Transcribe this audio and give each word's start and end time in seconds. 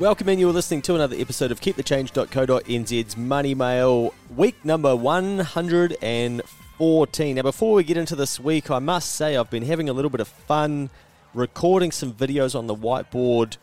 Welcome 0.00 0.28
in, 0.30 0.38
you're 0.38 0.50
listening 0.50 0.80
to 0.82 0.94
another 0.94 1.16
episode 1.18 1.50
of 1.52 1.60
KeepTheChange.co.nz's 1.60 3.18
Money 3.18 3.54
Mail, 3.54 4.14
week 4.34 4.64
number 4.64 4.96
114. 4.96 7.36
Now, 7.36 7.42
before 7.42 7.74
we 7.74 7.84
get 7.84 7.98
into 7.98 8.16
this 8.16 8.40
week, 8.40 8.70
I 8.70 8.78
must 8.78 9.14
say 9.14 9.36
I've 9.36 9.50
been 9.50 9.64
having 9.64 9.90
a 9.90 9.92
little 9.92 10.08
bit 10.08 10.22
of 10.22 10.28
fun 10.28 10.88
recording 11.34 11.92
some 11.92 12.14
videos 12.14 12.58
on 12.58 12.66
the 12.66 12.74
whiteboard 12.74 13.58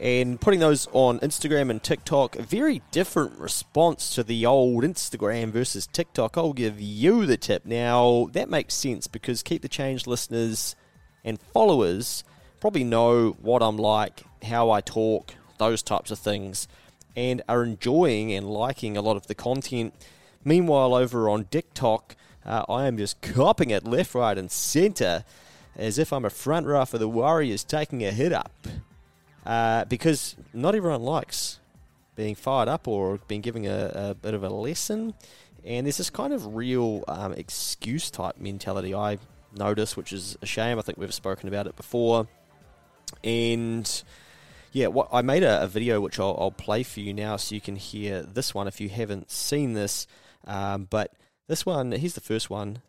and 0.00 0.40
putting 0.40 0.60
those 0.60 0.88
on 0.92 1.20
Instagram 1.20 1.68
and 1.68 1.82
TikTok. 1.82 2.36
A 2.36 2.42
very 2.42 2.80
different 2.90 3.38
response 3.38 4.14
to 4.14 4.24
the 4.24 4.46
old 4.46 4.84
Instagram 4.84 5.50
versus 5.50 5.86
TikTok. 5.86 6.38
I'll 6.38 6.54
give 6.54 6.80
you 6.80 7.26
the 7.26 7.36
tip. 7.36 7.66
Now, 7.66 8.30
that 8.32 8.48
makes 8.48 8.72
sense 8.72 9.08
because 9.08 9.42
Keep 9.42 9.60
the 9.60 9.68
Change 9.68 10.06
listeners 10.06 10.74
and 11.22 11.38
followers 11.38 12.24
probably 12.60 12.84
know 12.84 13.36
what 13.42 13.62
I'm 13.62 13.76
like, 13.76 14.22
how 14.42 14.70
I 14.70 14.80
talk, 14.80 15.34
those 15.62 15.82
types 15.82 16.10
of 16.10 16.18
things, 16.18 16.68
and 17.16 17.42
are 17.48 17.62
enjoying 17.64 18.32
and 18.32 18.46
liking 18.46 18.96
a 18.96 19.02
lot 19.02 19.16
of 19.16 19.26
the 19.26 19.34
content. 19.34 19.94
Meanwhile, 20.44 20.94
over 20.94 21.28
on 21.28 21.44
TikTok, 21.44 22.16
uh, 22.44 22.64
I 22.68 22.86
am 22.86 22.98
just 22.98 23.20
copping 23.22 23.70
it 23.70 23.84
left, 23.84 24.14
right, 24.14 24.36
and 24.36 24.50
centre 24.50 25.24
as 25.76 25.98
if 25.98 26.12
I'm 26.12 26.24
a 26.24 26.30
front 26.30 26.66
row 26.66 26.84
for 26.84 26.98
the 26.98 27.08
Warriors 27.08 27.64
taking 27.64 28.04
a 28.04 28.10
hit 28.10 28.32
up. 28.32 28.66
Uh, 29.44 29.84
because 29.86 30.36
not 30.52 30.74
everyone 30.74 31.02
likes 31.02 31.58
being 32.14 32.34
fired 32.34 32.68
up 32.68 32.86
or 32.86 33.18
being 33.26 33.40
given 33.40 33.64
a, 33.66 33.90
a 33.94 34.14
bit 34.14 34.34
of 34.34 34.44
a 34.44 34.48
lesson. 34.48 35.14
And 35.64 35.86
there's 35.86 35.96
this 35.96 36.10
kind 36.10 36.32
of 36.32 36.54
real 36.54 37.04
um, 37.08 37.32
excuse 37.32 38.10
type 38.10 38.38
mentality 38.38 38.94
I 38.94 39.18
notice, 39.56 39.96
which 39.96 40.12
is 40.12 40.36
a 40.42 40.46
shame. 40.46 40.78
I 40.78 40.82
think 40.82 40.98
we've 40.98 41.14
spoken 41.14 41.48
about 41.48 41.66
it 41.66 41.76
before. 41.76 42.28
And 43.24 44.02
yeah, 44.72 44.88
I 45.12 45.22
made 45.22 45.42
a, 45.42 45.62
a 45.62 45.66
video 45.66 46.00
which 46.00 46.18
I'll, 46.18 46.36
I'll, 46.38 46.50
play 46.50 46.82
for 46.82 47.00
you 47.00 47.12
now, 47.12 47.36
so 47.36 47.54
you 47.54 47.60
can 47.60 47.76
hear 47.76 48.22
this 48.22 48.54
one 48.54 48.66
if 48.66 48.80
you 48.80 48.88
haven't 48.88 49.30
seen 49.30 49.74
this. 49.74 50.06
Um, 50.46 50.86
but 50.88 51.12
this 51.46 51.66
one, 51.66 51.92
here's 51.92 52.14
the 52.14 52.20
first 52.20 52.48
one. 52.48 52.80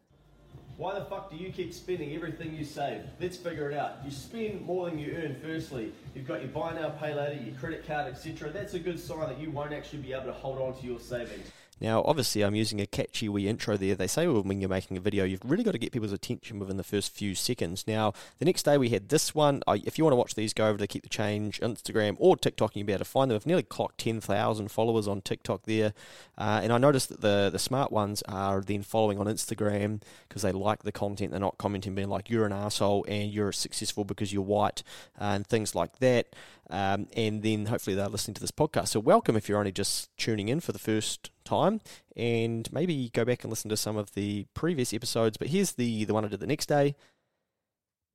Why 0.78 0.98
the 0.98 1.06
fuck 1.06 1.30
do 1.30 1.38
you 1.38 1.52
keep 1.52 1.74
spending 1.74 2.16
everything 2.16 2.56
you 2.56 2.66
save? 2.66 3.02
Let's 3.20 3.38
figure 3.38 3.70
it 3.70 3.78
out. 3.78 3.98
You 4.04 4.10
spend 4.10 4.62
more 4.62 4.90
than 4.90 4.98
you 4.98 5.14
earn, 5.14 5.36
firstly. 5.42 5.94
You've 6.16 6.28
got 6.28 6.42
your 6.42 6.50
buy 6.50 6.74
now, 6.74 6.90
pay 6.90 7.14
later, 7.14 7.42
your 7.44 7.56
credit 7.56 7.86
card, 7.86 8.12
etc. 8.12 8.50
That's 8.50 8.74
a 8.74 8.80
good 8.80 9.00
sign 9.00 9.30
that 9.30 9.40
you 9.40 9.52
won't 9.52 9.74
actually 9.74 10.00
be 10.00 10.14
able 10.14 10.26
to 10.26 10.34
hold 10.34 10.60
on 10.60 10.76
to 10.80 10.86
your 10.86 11.00
savings. 11.00 11.52
Now, 11.82 12.04
obviously, 12.06 12.44
I'm 12.44 12.56
using 12.56 12.80
a 12.80 12.86
catchy 12.86 13.30
wee 13.30 13.48
intro 13.48 13.78
there. 13.78 13.96
They 13.96 14.08
say 14.08 14.28
when 14.28 14.60
you're 14.60 14.70
making 14.70 14.98
a 14.98 15.02
video, 15.02 15.26
you've 15.26 15.44
really 15.44 15.64
got 15.64 15.72
to 15.72 15.78
get 15.78 15.92
people's 15.92 16.12
attention 16.12 16.60
within 16.60 16.78
the 16.78 16.84
first 16.84 17.12
few 17.12 17.36
seconds. 17.36 17.86
Now, 17.88 18.14
the 18.40 18.46
next 18.46 18.64
day 18.64 18.78
we 18.78 18.90
had 18.90 19.10
this 19.10 19.36
one. 19.36 19.64
If 19.68 19.98
you 19.98 20.04
want 20.04 20.14
to 20.14 20.18
watch 20.18 20.36
these, 20.36 20.54
go 20.54 20.68
over 20.68 20.78
to 20.78 20.88
Keep 20.88 21.04
the 21.04 21.10
Change 21.10 21.60
Instagram 21.60 22.16
or 22.20 22.38
TikTok, 22.38 22.72
and 22.72 22.78
you'll 22.78 22.88
be 22.88 22.94
able 22.94 23.00
to 23.00 23.10
find 23.10 23.30
them. 23.30 23.36
I've 23.36 23.46
nearly 23.46 23.64
clocked 23.64 23.98
10,000 24.00 24.70
followers 24.70 25.08
on 25.08 25.22
TikTok 25.22 25.64
there. 25.64 25.94
Uh, 26.38 26.62
and 26.64 26.72
I 26.72 26.78
noticed 26.78 27.10
that 27.10 27.22
the, 27.22 27.50
the 27.52 27.60
smart 27.60 27.92
ones 27.92 28.24
are 28.28 28.62
then 28.62 28.84
following 28.84 29.20
on 29.20 29.28
Instagram 29.28 30.02
because 30.28 30.42
they 30.42 30.52
like 30.52 30.84
the 30.84 30.92
content. 30.92 31.32
They're 31.32 31.40
not 31.40 31.58
commenting 31.58 31.96
being 31.96 32.10
like, 32.10 32.30
you're 32.30 32.46
an 32.46 32.54
asshole 32.54 33.06
and 33.08 33.32
you're 33.32 33.52
successful 33.52 34.04
because 34.04 34.34
you're 34.34 34.42
white 34.42 34.84
uh, 35.20 35.26
and 35.26 35.48
things 35.48 35.76
like 35.76 36.00
that. 36.00 36.28
Um, 36.70 37.08
and 37.16 37.44
then 37.44 37.66
hopefully 37.66 37.96
they're 37.96 38.08
listening 38.08 38.36
to 38.36 38.42
this 38.42 38.52
podcast. 38.52 38.90
So, 38.90 39.00
welcome 39.00 39.36
if 39.36 39.50
you're 39.50 39.60
only 39.60 39.72
just 39.72 40.10
tuning 40.18 40.48
in 40.50 40.60
for 40.60 40.72
the 40.72 40.80
first 40.80 41.32
time, 41.44 41.82
and 42.16 42.72
maybe 42.72 43.10
go 43.14 43.26
back 43.26 43.44
and 43.44 43.52
listen 43.52 43.70
to 43.70 43.78
some 43.78 43.98
of 43.98 44.14
the 44.14 44.46
previous 44.54 44.94
episodes. 44.94 45.38
But 45.38 45.50
here's 45.50 45.74
the, 45.74 46.06
the 46.06 46.14
one 46.14 46.26
I 46.26 46.30
did 46.30 46.40
the 46.40 46.48
next 46.48 46.68
day. 46.68 46.96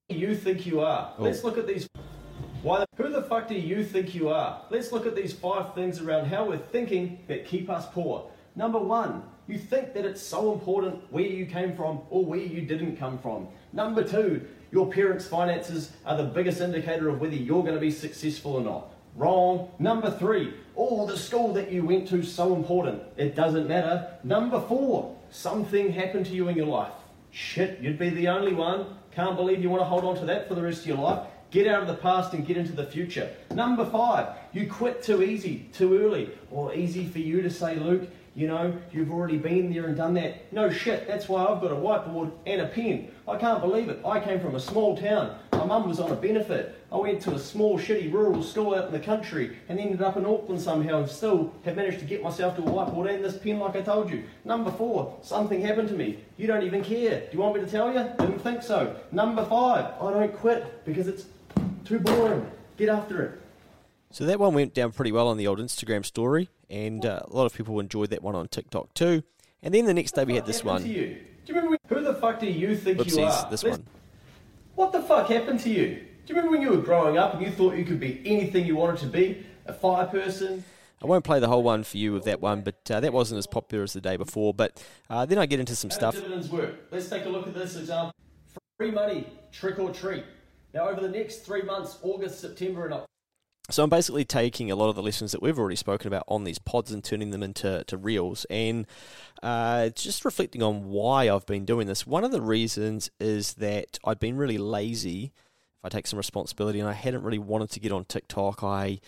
You 0.09 0.35
think 0.35 0.65
you 0.65 0.81
are. 0.81 1.13
Oh. 1.19 1.25
Let's 1.25 1.45
look 1.45 1.59
at 1.59 1.67
these. 1.67 1.89
Why? 2.63 2.85
Who 2.97 3.11
the 3.11 3.23
fuck 3.23 3.49
do 3.49 3.55
you 3.55 3.85
think 3.85 4.15
you 4.15 4.31
are? 4.31 4.63
Let's 4.71 4.91
look 4.91 5.07
at 5.07 5.15
these 5.15 5.33
five 5.33 5.75
things 5.75 6.01
around 6.01 6.27
how 6.27 6.47
we're 6.47 6.57
thinking 6.59 7.21
that 7.29 7.47
keep 7.47 7.69
us 7.69 7.87
poor. 7.93 8.31
Number 8.57 8.79
one, 8.79 9.23
you 9.47 9.59
think 9.59 9.95
that 9.95 10.05
it's 10.05 10.21
so 10.21 10.53
important 10.53 11.01
where 11.11 11.25
you 11.25 11.47
came 11.47 11.77
from 11.77 12.01
or 12.11 12.25
where 12.25 12.41
you 12.41 12.63
didn't 12.63 12.97
come 12.97 13.19
from. 13.19 13.49
Number 13.73 14.03
two, 14.03 14.47
your 14.71 14.91
parents' 14.91 15.27
finances 15.27 15.93
are 16.05 16.17
the 16.17 16.25
biggest 16.25 16.61
indicator 16.61 17.09
of 17.09 17.21
whether 17.21 17.35
you're 17.35 17.63
going 17.63 17.75
to 17.75 17.81
be 17.81 17.91
successful 17.91 18.55
or 18.55 18.61
not. 18.61 18.93
Wrong. 19.17 19.71
Number 19.79 20.11
three, 20.11 20.55
oh, 20.77 21.07
the 21.07 21.17
school 21.17 21.53
that 21.55 21.73
you 21.73 21.85
went 21.85 22.09
to 22.09 22.23
so 22.23 22.55
important. 22.55 23.03
It 23.17 23.35
doesn't 23.35 23.67
matter. 23.67 24.13
Number 24.23 24.61
four, 24.61 25.17
something 25.31 25.93
happened 25.93 26.27
to 26.27 26.33
you 26.33 26.49
in 26.49 26.57
your 26.57 26.67
life. 26.67 26.93
Shit, 27.31 27.81
you'd 27.81 27.99
be 27.99 28.11
the 28.11 28.29
only 28.29 28.55
one. 28.55 28.87
Can't 29.13 29.37
believe 29.37 29.63
you 29.63 29.71
want 29.71 29.81
to 29.81 29.87
hold 29.87 30.05
on 30.05 30.17
to 30.17 30.27
that 30.27 30.49
for 30.49 30.55
the 30.55 30.63
rest 30.63 30.83
of 30.83 30.87
your 30.87 30.99
life. 30.99 31.27
Get 31.51 31.67
out 31.67 31.83
of 31.83 31.89
the 31.89 31.95
past 31.95 32.35
and 32.35 32.47
get 32.47 32.57
into 32.57 32.73
the 32.73 32.85
future. 32.85 33.31
Number 33.53 33.85
five, 33.85 34.37
you 34.59 34.69
quit 34.69 35.03
too 35.03 35.23
easy, 35.23 35.69
too 35.73 35.97
early. 35.99 36.31
Or 36.51 36.75
easy 36.75 37.07
for 37.07 37.21
you 37.21 37.43
to 37.43 37.51
say, 37.51 37.77
Luke, 37.77 38.09
you 38.35 38.49
know, 38.49 38.77
you've 38.93 39.13
already 39.13 39.37
been 39.37 39.73
there 39.73 39.87
and 39.87 39.97
done 39.97 40.15
that. 40.15 40.53
No 40.53 40.71
shit, 40.71 41.07
that's 41.07 41.29
why 41.29 41.45
I've 41.45 41.61
got 41.61 41.71
a 41.71 41.77
whiteboard 41.77 42.33
and 42.47 42.61
a 42.61 42.67
pen. 42.67 43.11
I 43.27 43.37
can't 43.37 43.61
believe 43.61 43.89
it. 43.89 44.01
I 44.05 44.21
came 44.21 44.41
from 44.41 44.55
a 44.55 44.61
small 44.61 44.97
town. 44.97 45.37
My 45.53 45.65
mum 45.65 45.89
was 45.89 46.01
on 46.01 46.11
a 46.11 46.17
benefit. 46.17 46.81
I 46.91 46.97
went 46.97 47.21
to 47.23 47.35
a 47.35 47.39
small, 47.39 47.79
shitty 47.79 48.13
rural 48.13 48.43
school 48.43 48.75
out 48.75 48.87
in 48.87 48.93
the 48.93 49.01
country 49.01 49.57
and 49.69 49.79
ended 49.79 50.03
up 50.03 50.17
in 50.17 50.25
Auckland 50.25 50.61
somehow 50.61 51.01
and 51.01 51.11
still 51.11 51.53
have 51.65 51.77
managed 51.77 51.99
to 52.01 52.05
get 52.05 52.23
myself 52.23 52.57
to 52.57 52.63
a 52.63 52.67
whiteboard 52.67 53.13
and 53.13 53.25
this 53.25 53.37
pen 53.37 53.59
like 53.59 53.77
I 53.77 53.83
told 53.83 54.11
you. 54.11 54.25
Number 54.45 54.71
four, 54.71 55.19
something 55.23 55.61
happened 55.61 55.89
to 55.89 55.95
me. 55.95 56.19
You 56.37 56.47
don't 56.47 56.63
even 56.63 56.83
care. 56.83 57.21
Do 57.21 57.29
you 57.33 57.41
want 57.41 57.57
me 57.57 57.61
to 57.61 57.71
tell 57.71 57.93
you? 57.93 58.09
Didn't 58.19 58.41
think 58.41 58.63
so. 58.63 58.97
Number 59.13 59.45
five, 59.45 59.95
I 60.01 60.11
don't 60.13 60.37
quit 60.37 60.85
because 60.85 61.09
it's 61.09 61.27
too 61.85 61.99
boring. 61.99 62.49
Get 62.77 62.89
after 62.89 63.23
it. 63.23 63.41
So 64.11 64.25
that 64.25 64.41
one 64.41 64.55
went 64.55 64.75
down 64.75 64.93
pretty 64.93 65.13
well 65.13 65.29
on 65.29 65.37
the 65.37 65.47
old 65.47 65.59
Instagram 65.59 66.05
story, 66.05 66.49
and 66.71 67.05
uh, 67.05 67.21
a 67.25 67.37
lot 67.37 67.45
of 67.45 67.55
people 67.55 67.79
enjoyed 67.79 68.11
that 68.11 68.23
one 68.23 68.35
on 68.35 68.49
TikTok 68.49 68.95
too. 68.95 69.23
And 69.63 69.75
then 69.75 69.85
the 69.85 69.95
next 69.95 70.15
day 70.15 70.25
we 70.25 70.35
had 70.35 70.47
this 70.47 70.65
one. 70.65 70.83
To 70.83 70.89
you? 70.89 71.19
Do 71.45 71.53
you 71.53 71.55
remember 71.55 71.71
when, 71.71 71.99
who 71.99 72.05
the 72.05 72.15
fuck 72.15 72.41
do 72.41 72.47
you 72.47 72.77
think 72.77 72.99
Oopsies, 72.99 73.17
you 73.17 73.25
are? 73.25 73.51
This 73.51 73.65
one. 73.65 73.85
What 74.75 74.93
the 74.93 75.03
fuck 75.03 75.29
happened 75.29 75.61
to 75.61 75.71
you? 75.71 76.05
Do 76.27 76.35
you 76.35 76.37
remember 76.37 76.51
when 76.51 76.63
you 76.63 76.71
were 76.71 76.83
growing 76.83 77.19
up 77.19 77.35
and 77.35 77.43
you 77.43 77.51
thought 77.51 77.77
you 77.77 77.85
could 77.85 78.01
be 78.01 78.23
anything 78.25 78.67
you 78.67 78.77
wanted 78.77 79.01
to 79.01 79.07
be? 79.07 79.45
A 79.67 79.73
fire 79.73 80.07
person? 80.07 80.65
I 81.03 81.07
won't 81.07 81.25
play 81.25 81.39
the 81.39 81.49
whole 81.49 81.63
one 81.63 81.85
for 81.85 81.97
you 81.97 82.13
with 82.13 82.25
that 82.25 82.41
one, 82.41 82.63
but 82.63 82.91
uh, 82.91 83.01
that 83.01 83.13
wasn't 83.13 83.39
as 83.39 83.47
popular 83.47 83.85
as 83.85 83.93
the 83.93 84.01
day 84.01 84.17
before. 84.17 84.53
But 84.53 84.83
uh, 85.09 85.27
then 85.27 85.39
I 85.39 85.47
get 85.47 85.61
into 85.61 85.77
some 85.77 85.91
How 85.91 85.97
stuff. 85.97 86.15
Dividends 86.15 86.49
work. 86.51 86.75
Let's 86.91 87.09
take 87.09 87.25
a 87.25 87.29
look 87.29 87.47
at 87.47 87.55
this 87.55 87.77
example. 87.77 88.13
Free 88.79 88.91
money, 88.91 89.27
trick 89.53 89.79
or 89.79 89.91
treat. 89.91 90.25
Now, 90.75 90.89
over 90.89 91.01
the 91.01 91.09
next 91.09 91.45
three 91.45 91.63
months, 91.63 91.99
August, 92.03 92.41
September, 92.41 92.85
and 92.85 92.95
October. 92.95 93.07
So 93.71 93.85
I'm 93.85 93.91
basically 93.91 94.25
taking 94.25 94.71
a 94.71 94.77
lot 94.77 94.89
of 94.89 94.97
the 94.97 95.03
lessons 95.03 95.33
that 95.33 95.43
we've 95.43 95.59
already 95.59 95.77
spoken 95.77 96.07
about 96.07 96.25
on 96.27 96.45
these 96.45 96.59
pods 96.59 96.91
and 96.91 97.05
turning 97.05 97.33
them 97.33 97.43
into 97.43 97.85
to 97.87 97.97
reels, 97.99 98.47
and 98.49 98.87
uh, 99.43 99.91
just 99.91 100.25
reflecting 100.25 100.63
on 100.63 100.89
why 100.89 101.29
I've 101.29 101.45
been 101.45 101.67
doing 101.67 101.87
this. 101.87 102.07
One 102.07 102.25
of 102.25 102.33
the 102.33 102.41
reasons 102.41 103.11
is 103.21 103.55
that 103.55 103.99
I've 104.05 104.19
been 104.19 104.39
really 104.39 104.57
lazy. 104.57 105.33
If 105.81 105.85
I 105.85 105.89
take 105.91 106.07
some 106.07 106.17
responsibility, 106.17 106.81
and 106.81 106.89
I 106.89 106.95
hadn't 106.95 107.23
really 107.23 107.39
wanted 107.39 107.71
to 107.73 107.81
get 107.81 107.93
on 107.93 108.07
TikTok, 108.07 108.63
I 108.63 109.01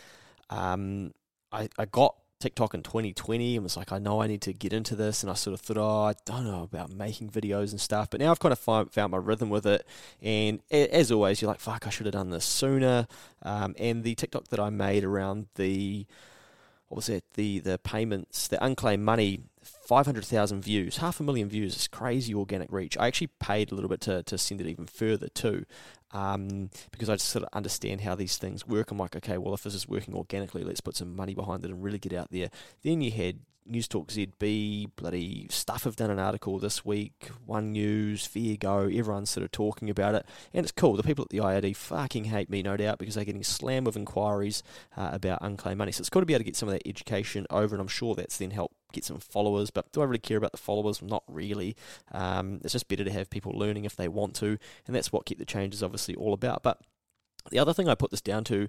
um, 0.50 1.14
I, 1.50 1.70
I 1.78 1.86
got 1.86 2.16
TikTok 2.40 2.74
in 2.74 2.82
2020 2.82 3.56
and 3.56 3.62
was 3.62 3.76
like, 3.76 3.92
I 3.92 3.98
know 3.98 4.22
I 4.22 4.26
need 4.26 4.40
to 4.42 4.52
get 4.52 4.72
into 4.72 4.96
this. 4.96 5.22
And 5.22 5.30
I 5.30 5.34
sort 5.34 5.54
of 5.54 5.60
thought, 5.60 5.76
oh, 5.76 6.04
I 6.04 6.14
don't 6.24 6.44
know 6.44 6.62
about 6.62 6.90
making 6.90 7.30
videos 7.30 7.70
and 7.70 7.80
stuff. 7.80 8.08
But 8.10 8.20
now 8.20 8.30
I've 8.30 8.40
kind 8.40 8.52
of 8.52 8.58
find, 8.58 8.90
found 8.90 9.12
my 9.12 9.18
rhythm 9.18 9.50
with 9.50 9.66
it. 9.66 9.86
And 10.22 10.60
as 10.70 11.12
always, 11.12 11.40
you're 11.40 11.50
like, 11.50 11.60
fuck, 11.60 11.86
I 11.86 11.90
should 11.90 12.06
have 12.06 12.14
done 12.14 12.30
this 12.30 12.44
sooner. 12.44 13.06
Um, 13.42 13.74
and 13.78 14.02
the 14.02 14.14
TikTok 14.14 14.48
that 14.48 14.58
I 14.58 14.70
made 14.70 15.04
around 15.04 15.46
the, 15.54 16.06
what 16.88 16.96
was 16.96 17.08
it, 17.08 17.24
the, 17.34 17.60
the 17.60 17.78
payments, 17.78 18.48
the 18.48 18.62
unclaimed 18.64 19.04
money 19.04 19.42
500,000 19.62 20.62
views, 20.62 20.98
half 20.98 21.20
a 21.20 21.22
million 21.22 21.48
views. 21.48 21.74
It's 21.74 21.88
crazy 21.88 22.34
organic 22.34 22.72
reach. 22.72 22.96
I 22.96 23.06
actually 23.06 23.26
paid 23.26 23.70
a 23.70 23.74
little 23.74 23.90
bit 23.90 24.00
to, 24.02 24.22
to 24.22 24.38
send 24.38 24.60
it 24.60 24.66
even 24.66 24.86
further 24.86 25.28
too, 25.28 25.66
um, 26.12 26.70
because 26.90 27.08
I 27.08 27.14
just 27.14 27.28
sort 27.28 27.44
of 27.44 27.50
understand 27.52 28.02
how 28.02 28.14
these 28.14 28.36
things 28.36 28.66
work. 28.66 28.90
I'm 28.90 28.98
like, 28.98 29.16
okay, 29.16 29.38
well, 29.38 29.54
if 29.54 29.62
this 29.62 29.74
is 29.74 29.88
working 29.88 30.14
organically, 30.14 30.64
let's 30.64 30.80
put 30.80 30.96
some 30.96 31.14
money 31.14 31.34
behind 31.34 31.64
it 31.64 31.70
and 31.70 31.82
really 31.82 31.98
get 31.98 32.12
out 32.12 32.28
there. 32.30 32.50
Then 32.82 33.00
you 33.00 33.10
had 33.10 33.40
News 33.66 33.86
Talk 33.86 34.08
ZB, 34.08 34.90
bloody 34.96 35.46
stuff 35.50 35.84
have 35.84 35.94
done 35.94 36.10
an 36.10 36.18
article 36.18 36.58
this 36.58 36.84
week, 36.84 37.30
One 37.46 37.72
News, 37.72 38.26
Fair 38.26 38.56
Go, 38.56 38.80
everyone's 38.80 39.30
sort 39.30 39.44
of 39.44 39.52
talking 39.52 39.88
about 39.88 40.14
it, 40.14 40.26
and 40.52 40.64
it's 40.64 40.72
cool. 40.72 40.96
The 40.96 41.02
people 41.02 41.24
at 41.24 41.28
the 41.28 41.38
IRD 41.38 41.76
fucking 41.76 42.24
hate 42.24 42.50
me, 42.50 42.62
no 42.62 42.76
doubt, 42.76 42.98
because 42.98 43.14
they're 43.14 43.24
getting 43.24 43.44
slammed 43.44 43.86
with 43.86 43.96
inquiries 43.96 44.62
uh, 44.96 45.10
about 45.12 45.38
unclaimed 45.42 45.78
money. 45.78 45.92
So 45.92 46.00
it's 46.00 46.10
cool 46.10 46.22
to 46.22 46.26
be 46.26 46.34
able 46.34 46.40
to 46.40 46.44
get 46.44 46.56
some 46.56 46.68
of 46.68 46.72
that 46.72 46.88
education 46.88 47.46
over, 47.50 47.74
and 47.74 47.80
I'm 47.80 47.88
sure 47.88 48.14
that's 48.14 48.38
then 48.38 48.50
helped 48.50 48.74
get 48.92 49.04
some 49.04 49.18
followers. 49.18 49.70
But 49.70 49.90
do 49.92 50.00
I 50.00 50.04
really 50.04 50.18
care 50.18 50.36
about 50.36 50.52
the 50.52 50.58
followers? 50.58 51.02
Not 51.02 51.22
really. 51.28 51.76
Um, 52.12 52.60
it's 52.62 52.72
just 52.72 52.88
better 52.88 53.04
to 53.04 53.12
have 53.12 53.30
people 53.30 53.52
learning 53.52 53.84
if 53.84 53.96
they 53.96 54.08
want 54.08 54.34
to, 54.36 54.58
and 54.86 54.96
that's 54.96 55.12
what 55.12 55.26
Keep 55.26 55.38
the 55.38 55.44
Change 55.44 55.74
is 55.74 55.82
obviously 55.82 56.14
all 56.14 56.32
about. 56.32 56.62
But 56.62 56.80
The 57.50 57.58
other 57.58 57.74
thing 57.74 57.88
I 57.88 57.94
put 57.94 58.10
this 58.10 58.20
down 58.20 58.44
to, 58.44 58.68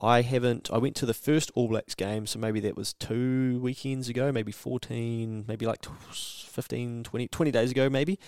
I 0.00 0.22
haven't. 0.22 0.70
I 0.72 0.78
went 0.78 0.96
to 0.96 1.06
the 1.06 1.14
first 1.14 1.50
All 1.54 1.68
Blacks 1.68 1.94
game, 1.94 2.26
so 2.26 2.38
maybe 2.38 2.60
that 2.60 2.76
was 2.76 2.94
two 2.94 3.60
weekends 3.60 4.08
ago, 4.08 4.32
maybe 4.32 4.50
14, 4.50 5.44
maybe 5.46 5.66
like 5.66 5.84
15, 5.84 7.04
20, 7.04 7.28
20 7.28 7.50
days 7.50 7.70
ago, 7.70 7.90
maybe. 7.90 8.18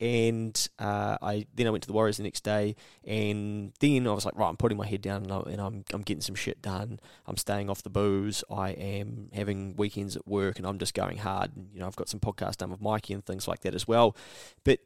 And 0.00 0.68
uh, 0.78 1.18
I 1.20 1.46
then 1.54 1.66
I 1.66 1.70
went 1.70 1.82
to 1.82 1.86
the 1.86 1.92
Warriors 1.92 2.16
the 2.16 2.22
next 2.22 2.44
day, 2.44 2.76
and 3.04 3.72
then 3.80 4.06
I 4.06 4.12
was 4.12 4.24
like, 4.24 4.38
right, 4.38 4.48
I'm 4.48 4.56
putting 4.56 4.78
my 4.78 4.86
head 4.86 5.02
down, 5.02 5.24
and, 5.24 5.32
I, 5.32 5.40
and 5.40 5.60
I'm 5.60 5.84
I'm 5.92 6.02
getting 6.02 6.22
some 6.22 6.36
shit 6.36 6.62
done. 6.62 6.98
I'm 7.26 7.36
staying 7.36 7.68
off 7.68 7.82
the 7.82 7.90
booze. 7.90 8.42
I 8.50 8.70
am 8.70 9.28
having 9.34 9.76
weekends 9.76 10.16
at 10.16 10.26
work, 10.26 10.58
and 10.58 10.66
I'm 10.66 10.78
just 10.78 10.94
going 10.94 11.18
hard. 11.18 11.54
And, 11.56 11.68
you 11.74 11.80
know, 11.80 11.86
I've 11.86 11.96
got 11.96 12.08
some 12.08 12.20
podcasts 12.20 12.58
done 12.58 12.70
with 12.70 12.80
Mikey 12.80 13.12
and 13.12 13.24
things 13.24 13.46
like 13.46 13.60
that 13.62 13.74
as 13.74 13.86
well. 13.86 14.16
But 14.64 14.78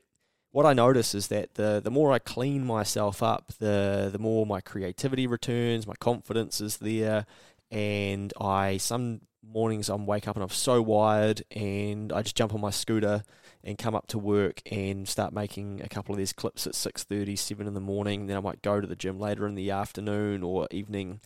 what 0.52 0.66
I 0.66 0.74
notice 0.74 1.14
is 1.14 1.28
that 1.28 1.54
the 1.54 1.80
the 1.82 1.90
more 1.90 2.12
I 2.12 2.18
clean 2.18 2.64
myself 2.64 3.22
up, 3.22 3.52
the 3.58 4.10
the 4.12 4.18
more 4.18 4.46
my 4.46 4.60
creativity 4.60 5.26
returns, 5.26 5.86
my 5.86 5.94
confidence 5.98 6.60
is 6.60 6.76
there, 6.76 7.26
and 7.70 8.32
I 8.40 8.76
some 8.76 9.22
mornings 9.42 9.88
I'm 9.88 10.06
wake 10.06 10.28
up 10.28 10.36
and 10.36 10.42
I'm 10.42 10.50
so 10.50 10.80
wired, 10.80 11.42
and 11.50 12.12
I 12.12 12.22
just 12.22 12.36
jump 12.36 12.54
on 12.54 12.60
my 12.60 12.70
scooter 12.70 13.24
and 13.64 13.78
come 13.78 13.94
up 13.94 14.06
to 14.08 14.18
work 14.18 14.60
and 14.70 15.08
start 15.08 15.32
making 15.32 15.80
a 15.82 15.88
couple 15.88 16.12
of 16.12 16.18
these 16.18 16.32
clips 16.32 16.66
at 16.66 16.72
6.30, 16.72 17.38
7 17.38 17.66
in 17.66 17.74
the 17.74 17.80
morning. 17.80 18.26
Then 18.26 18.36
I 18.36 18.40
might 18.40 18.60
go 18.60 18.80
to 18.80 18.86
the 18.86 18.96
gym 18.96 19.20
later 19.20 19.46
in 19.46 19.54
the 19.54 19.70
afternoon 19.70 20.42
or 20.42 20.66
evening. 20.72 21.20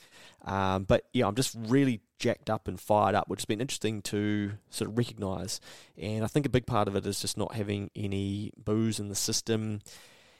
Um, 0.47 0.85
but 0.85 1.05
yeah, 1.13 1.27
I'm 1.27 1.35
just 1.35 1.57
really 1.59 2.01
jacked 2.19 2.49
up 2.49 2.69
and 2.69 2.81
fired 2.81 3.15
up, 3.15 3.29
which 3.29 3.41
has 3.41 3.45
been 3.45 3.61
interesting 3.61 4.01
to 4.03 4.53
sort 4.71 4.91
of 4.91 4.97
recognise. 4.97 5.61
And 5.99 6.25
I 6.25 6.29
think 6.29 6.47
a 6.47 6.51
big 6.51 6.67
part 6.67 6.89
of 6.89 6.97
it 6.97 7.05
is 7.05 7.21
just 7.21 7.37
not 7.37 7.55
having 7.55 7.91
any 7.95 8.53
booze 8.57 9.01
in 9.01 9.09
the 9.09 9.15
system. 9.15 9.81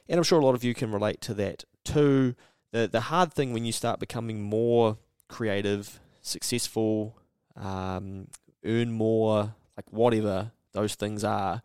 And 0.07 0.17
I'm 0.17 0.23
sure 0.23 0.39
a 0.39 0.45
lot 0.45 0.55
of 0.55 0.63
you 0.63 0.73
can 0.73 0.91
relate 0.91 1.21
to 1.21 1.33
that 1.35 1.65
too. 1.83 2.35
The, 2.71 2.87
the 2.87 3.01
hard 3.01 3.33
thing 3.33 3.53
when 3.53 3.65
you 3.65 3.71
start 3.71 3.99
becoming 3.99 4.41
more 4.41 4.97
creative, 5.27 5.99
successful, 6.21 7.17
um, 7.55 8.27
earn 8.63 8.91
more, 8.91 9.55
like 9.75 9.91
whatever 9.91 10.51
those 10.71 10.95
things 10.95 11.23
are, 11.23 11.61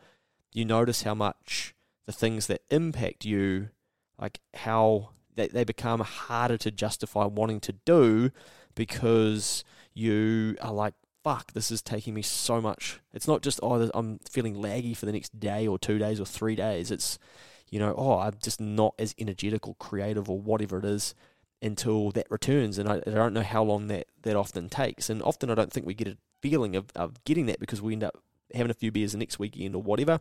you 0.53 0.65
notice 0.65 1.03
how 1.03 1.15
much 1.15 1.75
the 2.07 2.13
things 2.13 2.49
that 2.49 2.63
impact 2.71 3.25
you, 3.25 3.71
like 4.21 4.41
how 4.55 5.11
they, 5.35 5.49
they 5.49 5.65
become 5.65 6.01
harder 6.01 6.59
to 6.59 6.71
justify 6.71 7.25
wanting 7.25 7.61
to 7.61 7.73
do 7.85 8.31
because 8.75 9.65
you 9.95 10.57
are 10.61 10.73
like, 10.73 10.95
fuck, 11.23 11.53
this 11.53 11.71
is 11.71 11.83
taking 11.83 12.15
me 12.15 12.23
so 12.23 12.61
much. 12.61 13.01
It's 13.13 13.29
not 13.29 13.43
just, 13.43 13.61
oh, 13.63 13.91
I'm 13.95 14.19
feeling 14.29 14.57
laggy 14.57 14.97
for 14.97 15.07
the 15.07 15.13
next 15.13 15.39
day 15.39 15.67
or 15.67 15.79
two 15.79 15.99
days 15.99 16.21
or 16.21 16.27
three 16.27 16.57
days. 16.57 16.91
It's, 16.91 17.19
you 17.71 17.79
know, 17.79 17.95
oh, 17.97 18.19
I'm 18.19 18.35
just 18.43 18.61
not 18.61 18.95
as 18.99 19.15
energetic 19.19 19.69
or 19.69 19.75
creative 19.77 20.29
or 20.29 20.39
whatever 20.39 20.79
it 20.79 20.85
is 20.85 21.15
until 21.63 22.11
that 22.13 22.31
returns. 22.31 22.79
And 22.79 22.89
I, 22.89 22.97
I 23.07 23.11
don't 23.11 23.35
know 23.35 23.43
how 23.43 23.63
long 23.63 23.87
that, 23.89 24.07
that 24.23 24.37
often 24.37 24.69
takes. 24.69 25.09
And 25.09 25.23
often 25.23 25.51
I 25.51 25.55
don't 25.55 25.73
think 25.73 25.87
we 25.87 25.95
get 25.95 26.09
a 26.09 26.17
feeling 26.41 26.75
of, 26.75 26.87
of 26.97 27.23
getting 27.25 27.47
that 27.47 27.61
because 27.61 27.81
we 27.81 27.93
end 27.93 28.05
up 28.05 28.19
having 28.53 28.71
a 28.71 28.75
few 28.75 28.91
beers 28.91 29.13
the 29.13 29.19
next 29.19 29.39
weekend 29.39 29.75
or 29.77 29.83
whatever. 29.83 30.21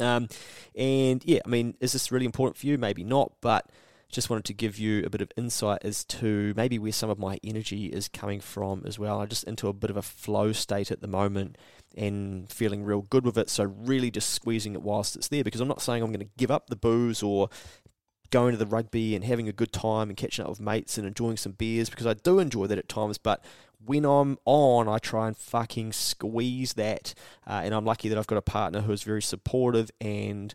Um, 0.00 0.28
and 0.74 1.22
yeah, 1.24 1.40
I 1.44 1.48
mean, 1.48 1.76
is 1.80 1.92
this 1.92 2.10
really 2.10 2.26
important 2.26 2.56
for 2.56 2.66
you? 2.66 2.78
Maybe 2.78 3.04
not, 3.04 3.32
but 3.40 3.70
just 4.14 4.30
wanted 4.30 4.44
to 4.46 4.54
give 4.54 4.78
you 4.78 5.04
a 5.04 5.10
bit 5.10 5.20
of 5.20 5.30
insight 5.36 5.80
as 5.82 6.04
to 6.04 6.54
maybe 6.56 6.78
where 6.78 6.92
some 6.92 7.10
of 7.10 7.18
my 7.18 7.38
energy 7.44 7.86
is 7.86 8.08
coming 8.08 8.40
from 8.40 8.82
as 8.86 8.98
well. 8.98 9.20
I'm 9.20 9.28
just 9.28 9.44
into 9.44 9.68
a 9.68 9.72
bit 9.72 9.90
of 9.90 9.96
a 9.96 10.02
flow 10.02 10.52
state 10.52 10.90
at 10.90 11.00
the 11.00 11.08
moment 11.08 11.58
and 11.96 12.50
feeling 12.50 12.84
real 12.84 13.02
good 13.02 13.24
with 13.24 13.36
it. 13.36 13.50
So, 13.50 13.64
really 13.64 14.10
just 14.10 14.30
squeezing 14.30 14.74
it 14.74 14.82
whilst 14.82 15.16
it's 15.16 15.28
there 15.28 15.44
because 15.44 15.60
I'm 15.60 15.68
not 15.68 15.82
saying 15.82 16.02
I'm 16.02 16.10
going 16.12 16.26
to 16.26 16.32
give 16.36 16.50
up 16.50 16.68
the 16.68 16.76
booze 16.76 17.22
or 17.22 17.50
going 18.30 18.52
to 18.52 18.58
the 18.58 18.66
rugby 18.66 19.14
and 19.14 19.24
having 19.24 19.48
a 19.48 19.52
good 19.52 19.72
time 19.72 20.08
and 20.08 20.16
catching 20.16 20.44
up 20.44 20.50
with 20.50 20.60
mates 20.60 20.96
and 20.96 21.06
enjoying 21.06 21.36
some 21.36 21.52
beers 21.52 21.90
because 21.90 22.06
I 22.06 22.14
do 22.14 22.38
enjoy 22.38 22.66
that 22.68 22.78
at 22.78 22.88
times. 22.88 23.18
But 23.18 23.44
when 23.84 24.04
I'm 24.04 24.38
on, 24.44 24.88
I 24.88 24.98
try 24.98 25.26
and 25.26 25.36
fucking 25.36 25.92
squeeze 25.92 26.74
that. 26.74 27.14
Uh, 27.46 27.62
and 27.64 27.74
I'm 27.74 27.84
lucky 27.84 28.08
that 28.08 28.18
I've 28.18 28.26
got 28.26 28.38
a 28.38 28.42
partner 28.42 28.80
who's 28.80 29.02
very 29.02 29.22
supportive 29.22 29.90
and 30.00 30.54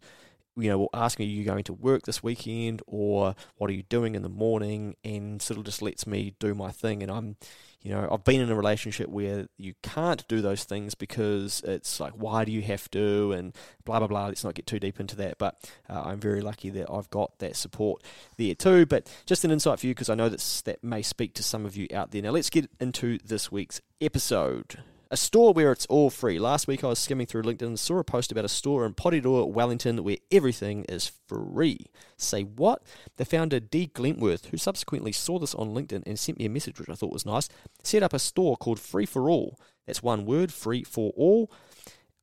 you 0.60 0.70
know, 0.70 0.78
will 0.78 0.90
ask 0.94 1.20
me, 1.20 1.26
Are 1.26 1.30
you 1.30 1.44
going 1.44 1.64
to 1.66 1.74
work 1.74 2.04
this 2.04 2.24
weekend 2.24 2.82
or 2.88 3.36
what 3.58 3.70
are 3.70 3.74
you 3.74 3.84
doing 3.84 4.16
in 4.16 4.22
the 4.22 4.30
morning? 4.30 4.96
And 5.04 5.42
sort 5.42 5.58
of 5.58 5.66
just 5.66 5.82
lets 5.82 6.06
me 6.06 6.36
do 6.40 6.54
my 6.54 6.72
thing. 6.72 7.02
And 7.02 7.12
I'm, 7.12 7.38
you 7.82 7.92
know, 7.92 8.08
I've 8.12 8.24
been 8.24 8.42
in 8.42 8.50
a 8.50 8.56
relationship 8.56 9.10
where 9.10 9.48
you 9.58 9.74
can't 9.82 10.28
do 10.28 10.42
those 10.42 10.64
things 10.64 10.96
because 10.96 11.62
it's 11.62 12.00
like, 12.00 12.14
why 12.14 12.46
do 12.46 12.52
you 12.52 12.62
have 12.64 12.90
to? 12.92 13.32
And 13.32 13.56
blah, 13.86 14.00
blah, 14.00 14.08
blah. 14.08 14.28
Let's 14.28 14.44
not 14.44 14.56
get 14.56 14.68
too 14.68 14.80
deep 14.80 15.00
into 15.00 15.16
that. 15.18 15.38
But 15.38 15.72
uh, 15.90 16.02
I'm 16.06 16.20
very 16.20 16.42
lucky 16.42 16.70
that 16.72 16.92
I've 16.92 17.10
got 17.10 17.40
that 17.40 17.56
support 17.56 18.04
there 18.38 18.56
too. 18.56 18.86
But 18.86 19.12
just 19.26 19.44
an 19.44 19.52
insight 19.52 19.80
for 19.80 19.88
you 19.88 19.94
because 19.94 20.10
I 20.10 20.16
know 20.16 20.30
that's, 20.30 20.62
that 20.62 20.84
may 20.84 21.02
speak 21.02 21.34
to 21.36 21.44
some 21.44 21.66
of 21.66 21.78
you 21.78 21.88
out 21.94 22.12
there. 22.12 22.22
Now, 22.22 22.32
let's 22.32 22.50
get 22.50 22.70
into 22.80 23.18
this 23.24 23.52
week's 23.52 23.82
episode. 24.02 24.84
A 25.12 25.18
store 25.18 25.54
where 25.54 25.72
it's 25.72 25.88
all 25.88 26.12
free. 26.12 26.38
Last 26.38 26.68
week 26.68 26.84
I 26.84 26.88
was 26.88 27.00
skimming 27.00 27.26
through 27.26 27.42
LinkedIn 27.42 27.64
and 27.64 27.80
saw 27.80 27.98
a 27.98 28.04
post 28.04 28.32
about 28.32 28.46
a 28.46 28.50
store 28.50 28.86
in 28.86 28.94
Porirua, 28.94 29.50
Wellington, 29.52 30.04
where 30.04 30.18
everything 30.32 30.86
is 30.88 31.12
free. 31.28 31.88
Say 32.16 32.44
what? 32.44 32.84
The 33.18 33.26
founder, 33.26 33.60
Dee 33.60 33.88
Glentworth, 33.88 34.46
who 34.52 34.58
subsequently 34.58 35.12
saw 35.12 35.40
this 35.40 35.56
on 35.56 35.74
LinkedIn 35.74 36.04
and 36.06 36.20
sent 36.20 36.38
me 36.38 36.46
a 36.46 36.50
message 36.50 36.80
which 36.80 36.90
I 36.90 36.94
thought 36.94 37.12
was 37.12 37.26
nice, 37.26 37.50
set 37.82 38.04
up 38.04 38.14
a 38.14 38.20
store 38.20 38.56
called 38.56 38.80
Free 38.80 39.08
for 39.08 39.32
All. 39.32 39.60
That's 39.88 40.04
one 40.04 40.26
word, 40.26 40.54
free 40.54 40.84
for 40.84 41.12
all, 41.18 41.50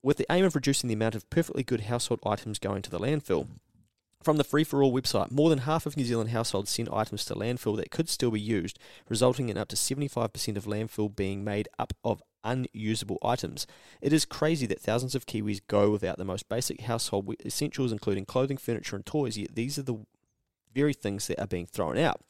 with 0.00 0.16
the 0.16 0.26
aim 0.30 0.44
of 0.44 0.54
reducing 0.54 0.86
the 0.86 0.94
amount 0.94 1.16
of 1.16 1.28
perfectly 1.28 1.64
good 1.64 1.80
household 1.80 2.20
items 2.24 2.60
going 2.60 2.82
to 2.82 2.90
the 2.90 3.00
landfill. 3.00 3.48
From 4.26 4.38
the 4.38 4.42
Free 4.42 4.64
for 4.64 4.82
All 4.82 4.92
website, 4.92 5.30
more 5.30 5.50
than 5.50 5.60
half 5.60 5.86
of 5.86 5.96
New 5.96 6.04
Zealand 6.04 6.30
households 6.30 6.72
send 6.72 6.88
items 6.92 7.24
to 7.26 7.34
landfill 7.36 7.76
that 7.76 7.92
could 7.92 8.08
still 8.08 8.32
be 8.32 8.40
used, 8.40 8.76
resulting 9.08 9.50
in 9.50 9.56
up 9.56 9.68
to 9.68 9.76
75% 9.76 10.56
of 10.56 10.64
landfill 10.64 11.14
being 11.14 11.44
made 11.44 11.68
up 11.78 11.92
of 12.02 12.24
unusable 12.42 13.18
items. 13.22 13.68
It 14.00 14.12
is 14.12 14.24
crazy 14.24 14.66
that 14.66 14.80
thousands 14.80 15.14
of 15.14 15.26
Kiwis 15.26 15.60
go 15.68 15.92
without 15.92 16.18
the 16.18 16.24
most 16.24 16.48
basic 16.48 16.80
household 16.80 17.36
essentials, 17.44 17.92
including 17.92 18.24
clothing, 18.24 18.56
furniture, 18.56 18.96
and 18.96 19.06
toys, 19.06 19.38
yet 19.38 19.54
these 19.54 19.78
are 19.78 19.84
the 19.84 20.04
very 20.74 20.92
things 20.92 21.28
that 21.28 21.40
are 21.40 21.46
being 21.46 21.66
thrown 21.66 21.96
out. 21.96 22.20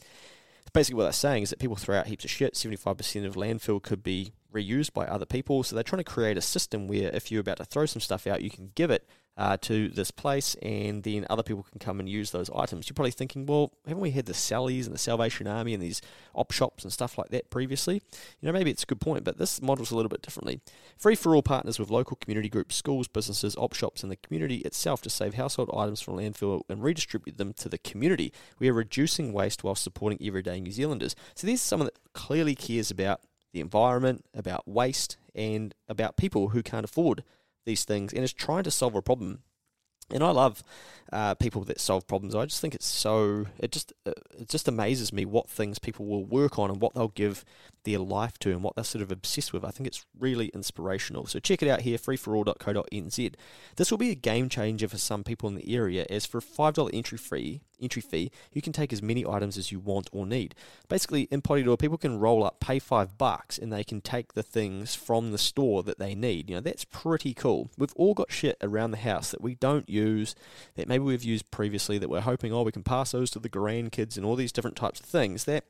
Basically, 0.75 0.99
what 0.99 1.05
they're 1.05 1.13
saying 1.13 1.45
is 1.45 1.49
that 1.49 1.61
people 1.61 1.77
throw 1.77 1.97
out 1.97 2.09
heaps 2.09 2.27
of 2.27 2.31
shit. 2.31 2.53
75% 2.53 3.25
of 3.25 3.37
landfill 3.37 3.83
could 3.83 4.03
be 4.03 4.35
reused 4.53 4.93
by 4.93 5.07
other 5.07 5.25
people. 5.25 5.63
So 5.63 5.75
they're 5.75 5.83
trying 5.83 6.05
to 6.05 6.13
create 6.13 6.37
a 6.37 6.43
system 6.43 6.89
where 6.89 7.09
if 7.15 7.33
you're 7.33 7.41
about 7.41 7.57
to 7.57 7.65
throw 7.65 7.87
some 7.87 8.03
stuff 8.03 8.27
out, 8.27 8.43
you 8.43 8.51
can 8.51 8.73
give 8.75 8.91
it 8.91 9.09
uh, 9.37 9.57
to 9.59 9.89
this 9.89 10.11
place, 10.11 10.55
and 10.63 11.03
then 11.03 11.27
other 11.29 11.43
people 11.43 11.63
can 11.63 11.79
come 11.79 12.01
and 12.01 12.09
use 12.09 12.31
those 12.31 12.51
items. 12.55 12.89
You're 12.89 12.95
probably 12.95 13.11
thinking, 13.11 13.45
well, 13.45 13.73
haven't 13.87 14.01
we 14.01 14.13
had 14.13 14.27
the 14.27 14.33
Sallies 14.33 14.87
and 14.87 14.95
the 14.95 14.99
Salvation 14.99 15.47
Army 15.47 15.75
and 15.75 15.83
these 15.83 16.01
op 16.35 16.53
shops 16.53 16.85
and 16.85 16.93
stuff 16.93 17.19
like 17.19 17.29
that 17.29 17.51
previously? 17.51 17.97
You 18.41 18.47
know, 18.47 18.53
maybe 18.53 18.71
it's 18.71 18.85
a 18.85 18.87
good 18.87 19.01
point, 19.01 19.25
but 19.25 19.37
this 19.37 19.61
model's 19.61 19.91
a 19.91 19.97
little 19.97 20.09
bit 20.09 20.23
differently. 20.23 20.61
Free 20.97 21.15
for 21.15 21.35
all 21.35 21.43
partners 21.43 21.79
with 21.79 21.91
local 21.91 22.17
community 22.17 22.49
groups, 22.49 22.77
schools, 22.77 23.09
businesses, 23.09 23.57
op 23.57 23.75
shops, 23.75 24.03
and 24.03 24.11
the 24.11 24.17
community 24.17 24.59
itself 24.59 25.03
to 25.03 25.11
save 25.11 25.35
household 25.35 25.71
items 25.77 26.01
from 26.01 26.17
landfill 26.17 26.63
and 26.71 26.83
redistribute 26.83 27.37
them 27.37 27.53
to 27.55 27.69
the 27.69 27.79
community. 27.79 28.33
We 28.59 28.71
are 28.71 28.75
reducing 28.75 29.33
waste 29.33 29.63
while 29.63 29.75
supporting 29.75 30.27
everyday 30.27 30.61
New 30.61 30.73
Zealanders. 30.73 31.15
So 31.35 31.47
there's 31.47 31.61
someone 31.61 31.87
that 31.87 32.13
clearly 32.15 32.55
cares 32.55 32.91
about 32.91 33.21
the 33.53 33.61
environment, 33.61 34.25
about 34.35 34.67
waste, 34.67 35.19
and 35.35 35.75
about 35.89 36.17
people 36.17 36.49
who 36.49 36.63
can't 36.63 36.85
afford 36.85 37.23
these 37.67 37.85
things 37.85 38.13
and 38.13 38.25
is 38.25 38.33
trying 38.33 38.65
to 38.65 38.71
solve 38.71 38.95
a 38.95 39.03
problem. 39.03 39.41
And 40.11 40.23
I 40.23 40.31
love 40.31 40.63
uh, 41.13 41.35
people 41.35 41.65
that 41.65 41.81
solve 41.81 42.07
problems. 42.07 42.35
I 42.35 42.47
just 42.47 42.61
think 42.61 42.75
it's 42.75 42.87
so 42.87 43.47
it 43.59 43.73
just 43.73 43.93
uh, 44.07 44.13
it 44.39 44.49
just 44.49 44.69
amazes 44.69 45.13
me 45.13 45.25
what 45.25 45.51
things 45.51 45.79
people 45.79 46.07
will 46.07 46.25
work 46.25 46.59
on 46.59 46.71
and 46.71 46.81
what 46.81 46.95
they'll 46.95 47.09
give 47.09 47.45
their 47.87 47.99
life 47.99 48.39
to 48.41 48.51
and 48.51 48.63
what 48.63 48.75
they're 48.75 48.85
sort 48.85 49.03
of 49.03 49.11
obsessed 49.11 49.53
with. 49.53 49.65
I 49.65 49.71
think 49.71 49.87
it's 49.87 50.05
really 50.19 50.49
inspirational. 50.49 51.27
So 51.27 51.39
check 51.39 51.63
it 51.63 51.69
out 51.69 51.81
here, 51.81 51.97
freeforall.co.nz. 51.97 53.35
This 53.77 53.91
will 53.91 53.99
be 53.99 54.11
a 54.11 54.15
game 54.15 54.49
changer 54.51 54.89
for 54.89 54.99
some 54.99 55.25
people 55.25 55.49
in 55.49 55.55
the 55.55 55.75
area, 55.75 56.05
as 56.11 56.27
for 56.27 56.39
a 56.39 56.43
five 56.43 56.75
dollar 56.75 56.91
entry 56.93 57.19
fee 57.19 57.63
entry 57.81 58.03
fee, 58.03 58.31
you 58.53 58.63
can 58.63 58.73
take 58.73 58.93
as 58.93 59.03
many 59.03 59.27
items 59.27 59.59
as 59.59 59.73
you 59.73 59.79
want 59.79 60.09
or 60.13 60.27
need. 60.27 60.55
Basically, 60.89 61.23
in 61.25 61.43
Porirua, 61.43 61.79
people 61.79 61.99
can 61.99 62.19
roll 62.19 62.45
up, 62.45 62.61
pay 62.61 62.79
five 62.79 63.19
bucks, 63.19 63.59
and 63.59 63.73
they 63.73 63.85
can 63.85 64.01
take 64.01 64.35
the 64.35 64.43
things 64.43 64.95
from 64.95 65.33
the 65.33 65.39
store 65.39 65.83
that 65.83 65.99
they 65.99 66.15
need. 66.15 66.49
You 66.49 66.57
know, 66.57 66.61
that's 66.61 66.85
pretty 66.85 67.35
cool. 67.35 67.71
We've 67.77 67.93
all 67.97 68.15
got 68.15 68.33
shit 68.33 68.57
around 68.63 68.91
the 68.91 68.99
house 68.99 69.31
that 69.31 69.41
we 69.41 69.55
don't 69.55 69.89
use, 69.89 70.35
that 70.75 70.89
maybe 70.89 71.05
we've 71.05 71.25
used 71.25 71.51
previously, 71.51 71.99
that 71.99 72.11
we're 72.11 72.21
hoping, 72.21 72.53
oh, 72.53 72.63
we 72.63 72.73
can 72.73 72.83
pass 72.83 73.13
those 73.13 73.31
to 73.33 73.39
the 73.39 73.49
grandkids 73.49 74.17
and 74.17 74.25
all 74.25 74.37
these 74.37 74.53
different 74.53 74.77
types 74.77 75.01
of 75.01 75.07
things. 75.07 75.45
That, 75.45 75.65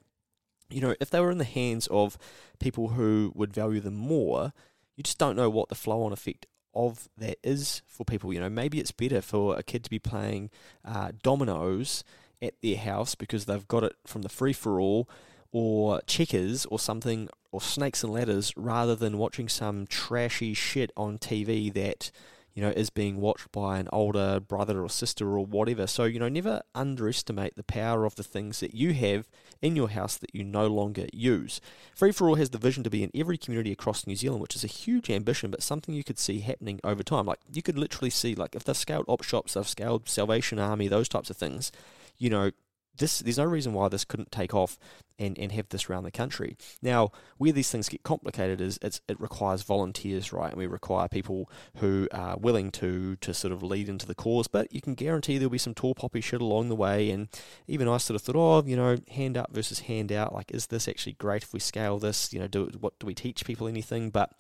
you 0.69 0.81
know, 0.81 0.95
if 1.01 1.11
they 1.11 1.21
were 1.21 1.31
in 1.31 1.39
the 1.39 1.45
hands 1.45 1.87
of 1.89 2.19
people 2.59 2.89
who 2.89 3.33
would 3.35 3.53
value 3.53 3.81
them 3.81 3.95
more, 3.95 4.53
you 4.97 5.03
just 5.03 5.19
don't 5.19 5.37
know 5.37 5.51
what 5.51 5.69
the 5.69 5.75
flow 5.75 6.03
on 6.03 6.13
effect 6.13 6.47
of 6.75 7.09
that 7.17 7.39
is 7.43 7.83
for 7.87 8.05
people. 8.05 8.33
You 8.33 8.41
know, 8.41 8.51
maybe 8.51 8.79
it's 8.79 8.93
better 8.93 9.21
for 9.21 9.57
a 9.57 9.63
kid 9.63 9.85
to 9.85 9.91
be 9.91 9.99
playing 9.99 10.51
uh, 10.85 11.13
dominoes 11.23 12.05
at 12.43 12.55
their 12.63 12.77
house 12.77 13.15
because 13.15 13.47
they've 13.47 13.67
got 13.69 13.85
it 13.85 13.95
from 14.07 14.23
the 14.23 14.29
free 14.29 14.53
for 14.53 14.81
all, 14.81 15.09
or 15.53 16.03
checkers, 16.07 16.67
or 16.67 16.79
something, 16.79 17.29
or 17.51 17.61
snakes 17.61 18.05
and 18.05 18.13
ladders, 18.13 18.53
rather 18.57 18.95
than 18.95 19.17
watching 19.17 19.49
some 19.49 19.87
trashy 19.87 20.53
shit 20.53 20.91
on 20.97 21.17
TV 21.19 21.73
that 21.73 22.11
you 22.57 22.63
know, 22.63 22.71
is 22.71 22.89
being 22.89 23.21
watched 23.21 23.53
by 23.53 23.79
an 23.79 23.87
older 23.93 24.41
brother 24.41 24.83
or 24.83 24.89
sister 24.89 25.37
or 25.37 25.45
whatever. 25.45 25.87
So, 25.87 26.05
you 26.05 26.19
know, 26.19 26.31
never 26.31 26.63
underestimate 26.75 27.55
the 27.55 27.63
power 27.63 28.07
of 28.07 28.15
the 28.15 28.23
things 28.23 28.61
that 28.61 28.75
you 28.75 28.95
have 28.95 29.29
in 29.61 29.77
your 29.77 29.91
house 29.91 30.17
that 30.17 30.35
you 30.35 30.43
no 30.43 30.67
longer 30.67 31.07
use. 31.13 31.61
Free 31.95 32.13
for 32.13 32.31
All 32.31 32.37
has 32.37 32.49
the 32.49 32.59
vision 32.59 32.83
to 32.85 32.89
be 32.89 33.05
in 33.05 33.11
every 33.15 33.37
community 33.37 33.73
across 33.73 34.07
New 34.07 34.17
Zealand, 34.17 34.41
which 34.41 34.57
is 34.57 34.65
a 34.65 34.69
huge 34.69 35.11
ambition, 35.11 35.51
but 35.51 35.63
something 35.63 35.95
you 35.95 36.03
could 36.03 36.19
see 36.19 36.41
happening 36.41 36.81
over 36.83 37.03
time. 37.03 37.27
Like, 37.27 37.41
you 37.53 37.61
could 37.61 37.77
literally 37.77 38.09
see, 38.09 38.35
like, 38.35 38.55
if 38.55 38.65
they've 38.65 38.75
scaled 38.75 39.05
op 39.07 39.23
shops, 39.23 39.53
they've 39.53 39.69
scaled 39.69 40.09
Salvation 40.09 40.59
Army, 40.59 40.89
those 40.89 41.11
types 41.11 41.29
of 41.29 41.37
things, 41.37 41.71
you 42.17 42.31
know, 42.31 42.53
this 42.99 43.21
there's 43.21 43.39
no 43.39 43.45
reason 43.45 43.73
why 43.73 43.89
this 43.89 44.05
couldn't 44.05 44.33
take 44.33 44.55
off 44.55 44.79
and, 45.19 45.39
and 45.39 45.53
have 45.53 45.69
this 45.71 45.89
around 45.89 46.05
the 46.05 46.11
country. 46.11 46.57
Now, 46.83 47.11
where 47.39 47.53
these 47.53 47.71
things 47.71 47.89
get 47.89 48.03
complicated 48.03 48.61
is 48.61 48.79
it 48.83 49.21
requires 49.21 49.63
volunteers, 49.63 50.33
right? 50.33 50.51
And 50.51 50.59
we 50.59 50.67
require 50.67 51.09
people 51.09 51.51
who 51.77 52.09
are 52.13 52.37
willing 52.37 52.71
to 52.73 53.17
to 53.17 53.35
sort 53.35 53.53
of 53.53 53.63
lead 53.63 53.89
into 53.89 54.07
the 54.07 54.15
cause. 54.15 54.47
But 54.47 54.73
you 54.73 54.81
can 54.81 54.95
guarantee 54.95 55.39
there'll 55.39 55.51
be 55.51 55.59
some 55.59 55.75
tall 55.75 55.95
poppy 55.95 56.21
shit 56.21 56.41
along 56.41 56.69
the 56.69 56.77
way. 56.77 57.11
And 57.11 57.29
even 57.67 57.89
I 57.89 57.97
sort 57.99 58.17
of 58.17 58.23
thought, 58.23 58.37
oh, 58.37 58.67
you 58.67 58.77
know, 58.77 58.97
hand 59.11 59.37
up 59.37 59.53
versus 59.53 59.81
hand 59.81 60.13
out. 60.13 60.35
Like, 60.35 60.51
is 60.51 60.67
this 60.67 60.89
actually 60.89 61.15
great 61.15 61.43
if 61.43 61.53
we 61.53 61.61
scale 61.61 61.99
this? 61.99 62.33
You 62.33 62.41
know, 62.41 62.49
do 62.49 62.71
what 62.81 62.99
do 62.99 63.07
we 63.07 63.15
teach 63.15 63.45
people 63.45 63.67
anything? 63.67 64.11
But 64.11 64.33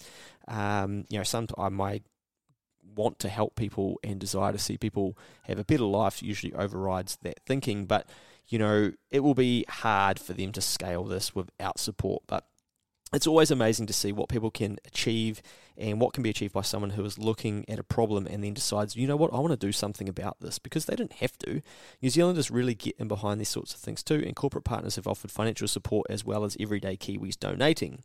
um, 0.48 1.04
you 1.08 1.18
know, 1.18 1.24
some 1.24 1.48
I 1.56 1.68
might 1.68 2.04
want 2.94 3.18
to 3.20 3.28
help 3.28 3.56
people 3.56 4.00
and 4.02 4.18
desire 4.18 4.52
to 4.52 4.58
see 4.58 4.78
people 4.78 5.18
have 5.44 5.58
a 5.58 5.64
better 5.64 5.84
life 5.84 6.22
usually 6.22 6.54
overrides 6.54 7.18
that 7.22 7.40
thinking. 7.44 7.86
But 7.86 8.08
you 8.48 8.58
know, 8.58 8.92
it 9.10 9.20
will 9.20 9.34
be 9.34 9.64
hard 9.68 10.18
for 10.18 10.32
them 10.32 10.52
to 10.52 10.60
scale 10.60 11.04
this 11.04 11.34
without 11.34 11.78
support. 11.78 12.22
But 12.26 12.46
it's 13.12 13.26
always 13.26 13.50
amazing 13.50 13.86
to 13.86 13.92
see 13.92 14.12
what 14.12 14.28
people 14.28 14.50
can 14.50 14.78
achieve 14.84 15.40
and 15.76 16.00
what 16.00 16.12
can 16.12 16.22
be 16.22 16.30
achieved 16.30 16.54
by 16.54 16.62
someone 16.62 16.90
who 16.90 17.04
is 17.04 17.18
looking 17.18 17.64
at 17.68 17.78
a 17.78 17.84
problem 17.84 18.26
and 18.26 18.42
then 18.42 18.54
decides, 18.54 18.96
you 18.96 19.06
know 19.06 19.16
what, 19.16 19.32
I 19.32 19.38
want 19.38 19.52
to 19.52 19.66
do 19.66 19.72
something 19.72 20.08
about 20.08 20.40
this 20.40 20.58
because 20.58 20.86
they 20.86 20.96
didn't 20.96 21.14
have 21.14 21.38
to. 21.38 21.62
New 22.02 22.10
Zealanders 22.10 22.50
really 22.50 22.74
get 22.74 22.96
in 22.98 23.08
behind 23.08 23.40
these 23.40 23.48
sorts 23.48 23.74
of 23.74 23.80
things 23.80 24.02
too, 24.02 24.22
and 24.26 24.34
corporate 24.34 24.64
partners 24.64 24.96
have 24.96 25.06
offered 25.06 25.30
financial 25.30 25.68
support 25.68 26.06
as 26.10 26.24
well 26.24 26.44
as 26.44 26.56
everyday 26.58 26.96
Kiwis 26.96 27.38
donating. 27.38 28.02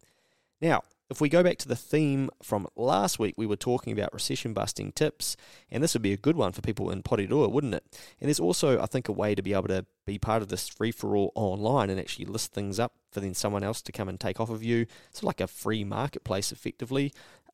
Now, 0.62 0.84
if 1.10 1.20
we 1.20 1.28
go 1.28 1.44
back 1.44 1.58
to 1.58 1.68
the 1.68 1.76
theme 1.76 2.30
from 2.42 2.68
last 2.78 3.20
week, 3.20 3.34
we 3.36 3.46
were 3.46 3.58
talking 3.58 3.92
about 3.92 4.14
recession 4.14 4.54
busting 4.54 4.94
tips, 4.94 5.36
and 5.70 5.84
this 5.84 5.94
would 5.94 6.02
be 6.02 6.14
a 6.14 6.18
good 6.18 6.38
one 6.38 6.54
for 6.54 6.62
people 6.62 6.90
in 6.90 7.04
Porirua, 7.04 7.52
wouldn't 7.52 7.76
it? 7.76 7.84
And 8.22 8.30
there's 8.30 8.40
also, 8.40 8.82
I 8.82 8.86
think, 8.86 9.10
a 9.10 9.12
way 9.12 9.36
to 9.36 9.42
be 9.42 9.54
able 9.54 9.68
to 9.68 9.86
be 10.06 10.18
part 10.18 10.42
of 10.42 10.48
this 10.48 10.70
free 10.70 10.92
for 10.92 11.18
all 11.18 11.34
online 11.36 11.90
and 11.90 12.00
actually 12.00 12.26
list 12.26 12.54
things 12.54 12.80
up 12.80 12.94
for 13.12 13.20
then 13.20 13.34
someone 13.34 13.64
else 13.64 13.82
to 13.82 13.92
come 13.92 14.08
and 14.08 14.20
take 14.20 14.40
off 14.40 14.50
of 14.50 14.64
you. 14.64 14.86
It's 15.10 15.22
like 15.22 15.42
a 15.42 15.48
free 15.48 15.84
marketplace, 15.84 16.54
effectively. 16.54 17.12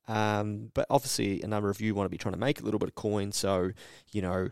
Um, 0.08 0.70
but 0.76 0.86
obviously, 0.90 1.42
a 1.42 1.48
number 1.48 1.72
of 1.72 1.82
you 1.82 1.96
want 1.96 2.06
to 2.06 2.12
be 2.12 2.18
trying 2.18 2.36
to 2.36 2.40
make 2.40 2.62
a 2.62 2.64
little 2.64 2.80
bit 2.80 2.90
of 2.90 2.96
coin, 2.96 3.32
so 3.32 3.72
you 4.12 4.22
know, 4.22 4.50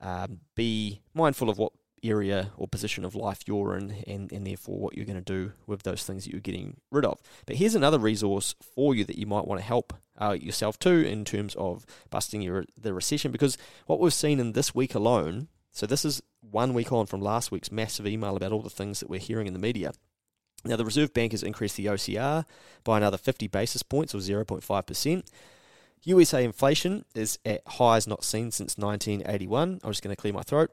um, 0.00 0.40
be 0.54 1.00
mindful 1.12 1.50
of 1.50 1.58
what 1.58 1.72
area 2.04 2.50
or 2.56 2.68
position 2.68 3.04
of 3.04 3.14
life 3.14 3.40
you're 3.46 3.76
in 3.76 4.02
and, 4.06 4.30
and 4.30 4.46
therefore 4.46 4.78
what 4.78 4.96
you're 4.96 5.06
going 5.06 5.22
to 5.22 5.22
do 5.22 5.52
with 5.66 5.82
those 5.82 6.04
things 6.04 6.24
that 6.24 6.32
you're 6.32 6.40
getting 6.40 6.76
rid 6.90 7.04
of. 7.04 7.18
But 7.46 7.56
here's 7.56 7.74
another 7.74 7.98
resource 7.98 8.54
for 8.60 8.94
you 8.94 9.04
that 9.04 9.18
you 9.18 9.26
might 9.26 9.46
want 9.46 9.60
to 9.60 9.66
help 9.66 9.94
uh, 10.20 10.36
yourself 10.38 10.78
too 10.78 11.00
in 11.00 11.24
terms 11.24 11.54
of 11.56 11.86
busting 12.10 12.42
your 12.42 12.64
the 12.80 12.94
recession 12.94 13.32
because 13.32 13.58
what 13.86 13.98
we've 13.98 14.12
seen 14.12 14.38
in 14.38 14.52
this 14.52 14.74
week 14.74 14.94
alone, 14.94 15.48
so 15.72 15.86
this 15.86 16.04
is 16.04 16.22
one 16.40 16.74
week 16.74 16.92
on 16.92 17.06
from 17.06 17.20
last 17.20 17.50
week's 17.50 17.72
massive 17.72 18.06
email 18.06 18.36
about 18.36 18.52
all 18.52 18.62
the 18.62 18.70
things 18.70 19.00
that 19.00 19.10
we're 19.10 19.18
hearing 19.18 19.46
in 19.46 19.52
the 19.52 19.58
media. 19.58 19.92
Now, 20.64 20.76
the 20.76 20.84
Reserve 20.84 21.12
Bank 21.12 21.32
has 21.32 21.42
increased 21.42 21.76
the 21.76 21.86
OCR 21.86 22.46
by 22.84 22.96
another 22.96 23.18
50 23.18 23.48
basis 23.48 23.82
points 23.82 24.14
or 24.14 24.18
0.5%. 24.18 25.24
USA 26.04 26.44
inflation 26.44 27.04
is 27.14 27.38
at 27.44 27.62
highs 27.66 28.06
not 28.06 28.24
seen 28.24 28.50
since 28.50 28.76
1981. 28.76 29.80
I'm 29.82 29.90
just 29.90 30.02
going 30.02 30.14
to 30.14 30.20
clear 30.20 30.32
my 30.32 30.42
throat. 30.42 30.70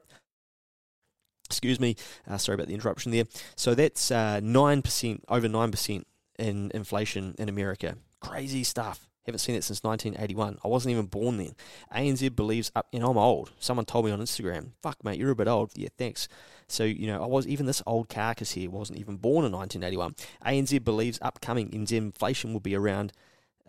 Excuse 1.52 1.78
me. 1.78 1.96
Uh, 2.28 2.38
sorry 2.38 2.54
about 2.54 2.68
the 2.68 2.74
interruption 2.74 3.12
there. 3.12 3.24
So 3.56 3.74
that's 3.74 4.10
uh, 4.10 4.40
9%, 4.42 5.20
over 5.28 5.48
9% 5.48 6.04
in 6.38 6.70
inflation 6.74 7.34
in 7.38 7.48
America. 7.48 7.96
Crazy 8.20 8.64
stuff. 8.64 9.08
Haven't 9.26 9.38
seen 9.38 9.54
it 9.54 9.62
since 9.62 9.84
1981. 9.84 10.58
I 10.64 10.68
wasn't 10.68 10.92
even 10.92 11.06
born 11.06 11.36
then. 11.36 11.52
ANZ 11.94 12.34
believes 12.34 12.72
up, 12.74 12.88
know, 12.92 13.10
I'm 13.10 13.16
old. 13.16 13.52
Someone 13.60 13.84
told 13.84 14.04
me 14.04 14.10
on 14.10 14.20
Instagram, 14.20 14.70
fuck, 14.82 15.04
mate, 15.04 15.18
you're 15.18 15.30
a 15.30 15.36
bit 15.36 15.46
old. 15.46 15.70
Yeah, 15.76 15.90
thanks. 15.96 16.26
So, 16.66 16.82
you 16.82 17.06
know, 17.06 17.22
I 17.22 17.26
was, 17.26 17.46
even 17.46 17.66
this 17.66 17.82
old 17.86 18.08
carcass 18.08 18.52
here 18.52 18.68
wasn't 18.70 18.98
even 18.98 19.18
born 19.18 19.44
in 19.44 19.52
1981. 19.52 20.14
ANZ 20.44 20.82
believes 20.82 21.20
upcoming 21.22 21.70
NZ 21.70 21.92
inflation 21.92 22.52
will 22.52 22.60
be 22.60 22.74
around 22.74 23.12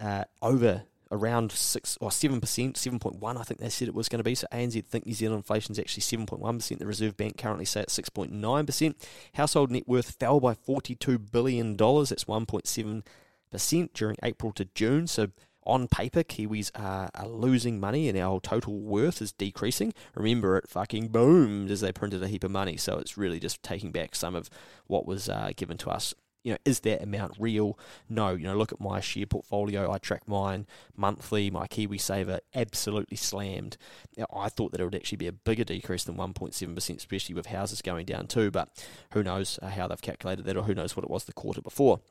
uh, 0.02 0.24
over 0.42 0.84
around 1.13 1.51
six 1.51 1.98
or 2.01 2.12
seven 2.12 2.41
percent, 2.41 2.75
seven 2.75 3.00
point 3.00 3.17
one. 3.17 3.38
I 3.38 3.43
think 3.43 3.60
they 3.60 3.70
said 3.70 3.88
it 3.88 3.93
was 3.93 4.10
going 4.10 4.20
to 4.20 4.24
be. 4.24 4.36
So 4.36 4.48
ANZ 4.51 4.84
think 4.86 5.05
New 5.05 5.13
Zealand 5.13 5.38
inflation 5.38 5.72
is 5.72 5.79
actually 5.79 6.01
seven 6.01 6.25
point 6.25 6.41
one 6.41 6.58
percent. 6.58 6.79
The 6.79 6.88
Reserve 6.88 7.15
Bank 7.15 7.38
currently 7.38 7.65
say 7.65 7.82
it's 7.82 7.93
six 7.93 8.10
point 8.10 8.32
nine 8.32 8.65
percent. 8.65 8.98
Household 9.36 9.72
net 9.72 9.88
worth 9.88 10.12
fell 10.12 10.39
by 10.39 10.55
forty 10.55 10.96
two 10.96 11.20
billion 11.20 11.75
dollars. 11.75 12.10
That's 12.10 12.27
one 12.27 12.46
point 12.46 12.67
seven 12.67 13.03
percent 13.51 13.93
during 13.93 14.17
April 14.24 14.51
to 14.53 14.65
June. 14.74 15.08
So 15.08 15.27
on 15.65 15.88
paper, 15.88 16.24
Kiwis 16.24 16.72
are, 16.75 17.10
are, 17.15 17.27
losing 17.27 17.79
money 17.79 18.10
and 18.10 18.17
our 18.17 18.41
total 18.41 18.79
worth 18.79 19.22
is 19.22 19.32
decreasing. 19.32 19.93
Remember, 20.13 20.58
it 20.58 20.67
fucking 20.67 21.08
boomed 21.08 21.72
as 21.72 21.79
they 21.79 21.93
printed 21.93 22.22
a 22.22 22.27
heap 22.27 22.43
of 22.43 22.51
money. 22.51 22.75
So 22.75 22.98
it's 22.98 23.17
really 23.17 23.39
just 23.39 23.63
taking 23.63 23.91
back 23.91 24.13
some 24.13 24.36
of 24.36 24.50
what 24.88 25.05
was 25.05 25.29
uh, 25.29 25.51
given 25.55 25.77
to 25.77 25.89
us 25.89 26.13
you 26.43 26.51
know, 26.51 26.57
is 26.65 26.81
that 26.81 27.01
amount 27.01 27.33
real? 27.39 27.79
No. 28.09 28.31
You 28.31 28.45
know, 28.45 28.55
look 28.55 28.73
at 28.73 28.81
my 28.81 29.00
share 29.00 29.25
portfolio. 29.25 29.91
I 29.91 29.97
track 29.97 30.27
mine 30.27 30.67
monthly. 30.95 31.50
My 31.50 31.67
KiwiSaver 31.67 32.39
absolutely 32.53 33.17
slammed. 33.17 33.77
Now, 34.17 34.25
I 34.33 34.50
thought 34.50 34.71
that 34.73 34.81
it 34.81 34.83
would 34.83 34.95
actually 34.95 35.17
be 35.17 35.27
a 35.27 35.31
bigger 35.31 35.63
decrease 35.63 36.03
than 36.03 36.15
1.7%, 36.15 36.97
especially 36.97 37.35
with 37.35 37.47
houses 37.47 37.81
going 37.81 38.05
down 38.05 38.27
too. 38.27 38.51
But 38.51 38.85
who 39.13 39.23
knows 39.23 39.57
uh, 39.62 39.69
how 39.69 39.88
they've 39.88 40.01
calculated 40.01 40.45
that, 40.45 40.57
or 40.57 40.63
who 40.63 40.75
knows 40.75 40.95
what 40.95 41.05
it 41.05 41.09
was 41.09 41.23
the 41.23 41.33
quarter 41.33 41.62
before. 41.62 42.01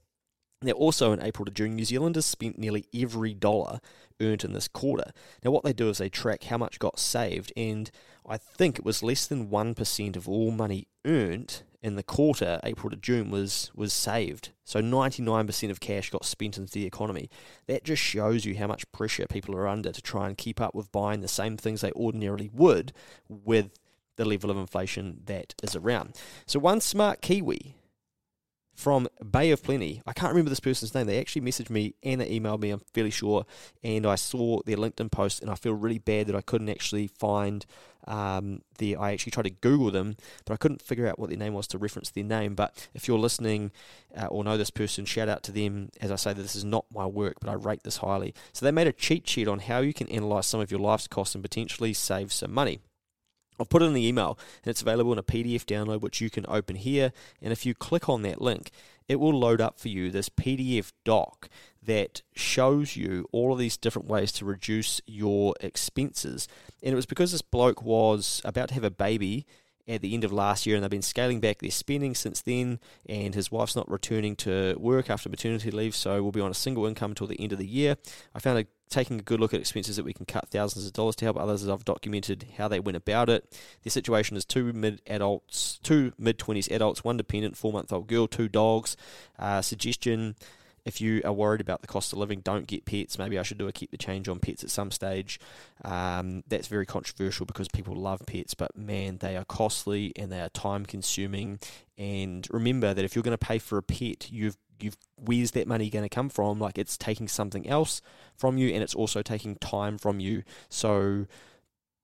Now, 0.63 0.73
also 0.73 1.13
in 1.13 1.23
April 1.23 1.45
to 1.45 1.51
June, 1.51 1.75
New 1.75 1.85
Zealanders 1.85 2.25
spent 2.25 2.57
nearly 2.57 2.87
every 2.95 3.35
dollar 3.35 3.81
earned 4.21 4.45
in 4.45 4.53
this 4.53 4.69
quarter. 4.69 5.11
Now, 5.45 5.51
what 5.51 5.65
they 5.65 5.73
do 5.73 5.89
is 5.89 5.99
they 5.99 6.09
track 6.09 6.45
how 6.45 6.57
much 6.57 6.79
got 6.79 6.99
saved, 6.99 7.53
and 7.57 7.91
I 8.27 8.37
think 8.37 8.79
it 8.79 8.85
was 8.85 9.03
less 9.03 9.27
than 9.27 9.49
1% 9.49 10.17
of 10.17 10.29
all 10.29 10.53
money 10.53 10.87
earned 11.05 11.63
in 11.83 11.97
the 11.97 12.03
quarter, 12.03 12.61
April 12.63 12.91
to 12.91 12.97
June, 12.97 13.31
was 13.31 13.71
was 13.75 13.93
saved. 13.93 14.51
So 14.65 14.81
99% 14.81 15.71
of 15.71 15.81
cash 15.81 16.11
got 16.11 16.25
spent 16.25 16.57
into 16.57 16.73
the 16.73 16.87
economy. 16.87 17.29
That 17.67 17.85
just 17.85 18.03
shows 18.03 18.45
you 18.45 18.57
how 18.57 18.69
much 18.69 18.91
pressure 18.93 19.27
people 19.27 19.57
are 19.57 19.67
under 19.67 19.91
to 19.91 20.03
try 20.03 20.29
and 20.29 20.39
keep 20.39 20.61
up 20.61 20.75
with 20.75 20.93
buying 20.93 21.21
the 21.21 21.29
same 21.29 21.57
things 21.57 21.81
they 21.81 21.93
ordinarily 21.93 22.51
would 22.53 22.93
with 23.29 23.79
the 24.17 24.25
level 24.25 24.51
of 24.51 24.57
inflation 24.57 25.23
that 25.25 25.55
is 25.63 25.75
around. 25.75 26.17
So 26.47 26.61
one 26.61 26.81
smart 26.81 27.21
Kiwi 27.21 27.75
from 28.75 29.09
Bay 29.29 29.51
of 29.51 29.63
Plenty. 29.63 30.03
I 30.07 30.13
can't 30.13 30.31
remember 30.31 30.51
this 30.51 30.61
person's 30.61 30.95
name. 30.95 31.07
They 31.07 31.21
actually 31.21 31.43
messaged 31.43 31.71
me 31.71 31.95
and 32.03 32.21
they 32.21 32.39
emailed 32.39 32.61
me, 32.61 32.71
I'm 32.71 32.83
fairly 32.95 33.11
sure. 33.11 33.45
And 33.83 34.07
I 34.07 34.15
saw 34.15 34.61
their 34.65 34.77
LinkedIn 34.77 35.11
post 35.11 35.43
and 35.43 35.51
I 35.51 35.55
feel 35.55 35.75
really 35.75 35.99
bad 35.99 36.27
that 36.29 36.37
I 36.37 36.41
couldn't 36.41 36.69
actually 36.69 37.07
find 37.07 37.67
um, 38.07 38.63
the. 38.79 38.97
I 38.97 39.13
actually 39.13 39.33
tried 39.33 39.45
to 39.45 39.51
Google 39.51 39.91
them, 39.91 40.17
but 40.45 40.55
I 40.55 40.57
couldn't 40.57 40.83
figure 40.83 41.07
out 41.07 41.19
what 41.19 41.31
their 41.31 41.39
name 41.39 41.55
was 41.55 41.67
to 41.69 41.79
reference 41.79 42.11
their 42.11 42.25
name. 42.25 42.55
But 42.55 42.89
if 42.95 43.09
you're 43.09 43.19
listening 43.19 43.73
uh, 44.17 44.27
or 44.27 44.45
know 44.45 44.57
this 44.57 44.71
person, 44.71 45.05
shout 45.05 45.29
out 45.29 45.43
to 45.45 45.53
them. 45.53 45.91
As 46.01 46.11
I 46.11 46.17
say, 46.17 46.33
this 46.33 46.57
is 46.57 46.65
not 46.65 46.87
my 46.93 47.07
work, 47.07 47.37
but 47.41 47.51
I 47.51 47.55
rate 47.55 47.83
this 47.85 47.99
highly. 47.99 48.35
So 48.53 48.65
they 48.65 48.73
made 48.73 48.87
a 48.87 48.93
cheat 48.93 49.29
sheet 49.29 49.49
on 49.49 49.61
how 49.61 49.79
you 49.81 49.95
can 49.95 50.09
analyze 50.09 50.47
some 50.47 50.61
of 50.61 50.71
your 50.71 50.81
life's 50.81 51.09
costs 51.09 51.35
and 51.35 51.43
potentially 51.43 51.93
save 51.93 52.33
some 52.33 52.53
money. 52.53 52.81
I've 53.61 53.69
put 53.69 53.83
it 53.83 53.87
in 53.87 53.95
the 53.95 54.07
email 54.07 54.39
and 54.65 54.71
it's 54.71 54.83
available 54.83 55.13
in 55.13 55.19
a 55.19 55.23
PDF 55.23 55.65
download 55.65 56.01
which 56.01 56.21
you 56.21 56.31
can 56.31 56.45
open 56.49 56.77
here. 56.77 57.13
And 57.41 57.53
if 57.53 57.65
you 57.65 57.75
click 57.75 58.09
on 58.09 58.23
that 58.23 58.41
link, 58.41 58.71
it 59.09 59.17
will 59.17 59.39
load 59.39 59.61
up 59.61 59.79
for 59.79 59.89
you 59.89 60.11
this 60.11 60.29
PDF 60.29 60.93
doc 61.05 61.49
that 61.83 62.23
shows 62.35 62.97
you 62.97 63.29
all 63.33 63.53
of 63.53 63.59
these 63.59 63.77
different 63.77 64.09
ways 64.09 64.31
to 64.33 64.45
reduce 64.45 65.01
your 65.07 65.55
expenses. 65.61 66.47
And 66.83 66.93
it 66.93 66.97
was 66.97 67.07
because 67.07 67.33
this 67.33 67.43
bloke 67.43 67.83
was 67.83 68.41
about 68.45 68.69
to 68.69 68.75
have 68.75 68.85
a 68.85 68.91
baby 68.91 69.47
at 69.89 70.01
the 70.01 70.15
end 70.15 70.25
of 70.25 70.33
last 70.33 70.67
year 70.67 70.77
and 70.77 70.83
they've 70.83 70.91
been 70.91 71.03
scaling 71.03 71.41
back 71.41 71.59
their 71.59 71.71
spending 71.71 72.15
since 72.15 72.41
then 72.43 72.79
and 73.09 73.35
his 73.35 73.51
wife's 73.51 73.75
not 73.75 73.91
returning 73.91 74.37
to 74.37 74.77
work 74.79 75.11
after 75.11 75.29
maternity 75.29 75.71
leave 75.71 75.95
so 75.95 76.23
we'll 76.23 76.33
be 76.33 76.41
on 76.41 76.51
a 76.51 76.55
single 76.55 76.87
income 76.87 77.11
until 77.11 77.27
the 77.27 77.41
end 77.41 77.53
of 77.53 77.59
the 77.59 77.67
year 77.67 77.97
i 78.35 78.39
found 78.39 78.59
a 78.59 78.67
taking 78.93 79.19
a 79.19 79.23
good 79.23 79.41
look 79.41 79.55
at 79.55 79.61
expenses 79.61 79.97
that 79.97 80.05
we 80.05 80.13
can 80.13 80.27
cut 80.27 80.49
thousands 80.51 80.87
of 80.87 80.93
dollars 80.93 81.17
to 81.17 81.25
help 81.25 81.37
others 81.37 81.63
as 81.63 81.69
I've 81.69 81.85
documented 81.85 82.47
how 82.59 82.69
they 82.69 82.79
went 82.79 82.97
about 82.97 83.29
it. 83.29 83.59
Their 83.83 83.91
situation 83.91 84.37
is 84.37 84.45
two 84.45 84.73
mid 84.73 85.01
adults, 85.07 85.81
two 85.83 86.13
mid 86.19 86.39
20s 86.39 86.71
adults, 86.71 87.03
one 87.03 87.17
dependent, 87.17 87.57
four 87.57 87.73
month 87.73 87.93
old 87.93 88.07
girl, 88.07 88.29
two 88.29 88.49
dogs. 88.49 88.97
Uh, 89.39 89.63
suggestion 89.63 90.37
if 90.85 91.01
you 91.01 91.23
are 91.25 91.33
worried 91.33 91.61
about 91.61 91.81
the 91.81 91.87
cost 91.87 92.13
of 92.13 92.19
living, 92.19 92.41
don't 92.41 92.67
get 92.67 92.85
pets. 92.85 93.19
Maybe 93.19 93.39
I 93.39 93.43
should 93.43 93.59
do 93.59 93.69
a 93.69 93.73
keep 93.73 93.91
the 93.91 93.97
change 93.97 94.29
on 94.29 94.41
pets 94.41 94.65
at 94.65 94.71
some 94.71 94.91
stage. 94.91 95.39
Um, 95.85 96.43
that's 96.49 96.69
very 96.69 96.87
controversial 96.87 97.47
because 97.47 97.69
people 97.69 97.95
love 97.95 98.23
pets, 98.27 98.55
but 98.55 98.77
man, 98.77 99.19
they 99.19 99.37
are 99.37 99.45
costly 99.45 100.13
and 100.17 100.31
they 100.33 100.41
are 100.41 100.49
time 100.49 100.85
consuming. 100.85 101.61
And 101.97 102.47
remember 102.51 102.95
that 102.95 103.05
if 103.05 103.15
you're 103.15 103.23
going 103.23 103.37
to 103.37 103.47
pay 103.47 103.59
for 103.59 103.79
a 103.79 103.83
pet, 103.83 104.31
you've 104.31 104.57
you've 104.81 104.97
where's 105.17 105.53
that 105.53 105.69
money 105.69 105.89
going 105.89 106.05
to 106.05 106.09
come 106.09 106.29
from? 106.29 106.59
Like 106.59 106.79
it's 106.79 106.97
taking 106.97 107.29
something 107.29 107.69
else 107.69 108.03
from 108.37 108.59
you, 108.59 108.73
and 108.73 108.83
it's 108.83 108.95
also 108.95 109.23
taking 109.23 109.57
time 109.57 109.99
from 109.99 110.19
you. 110.19 110.43
So 110.69 111.27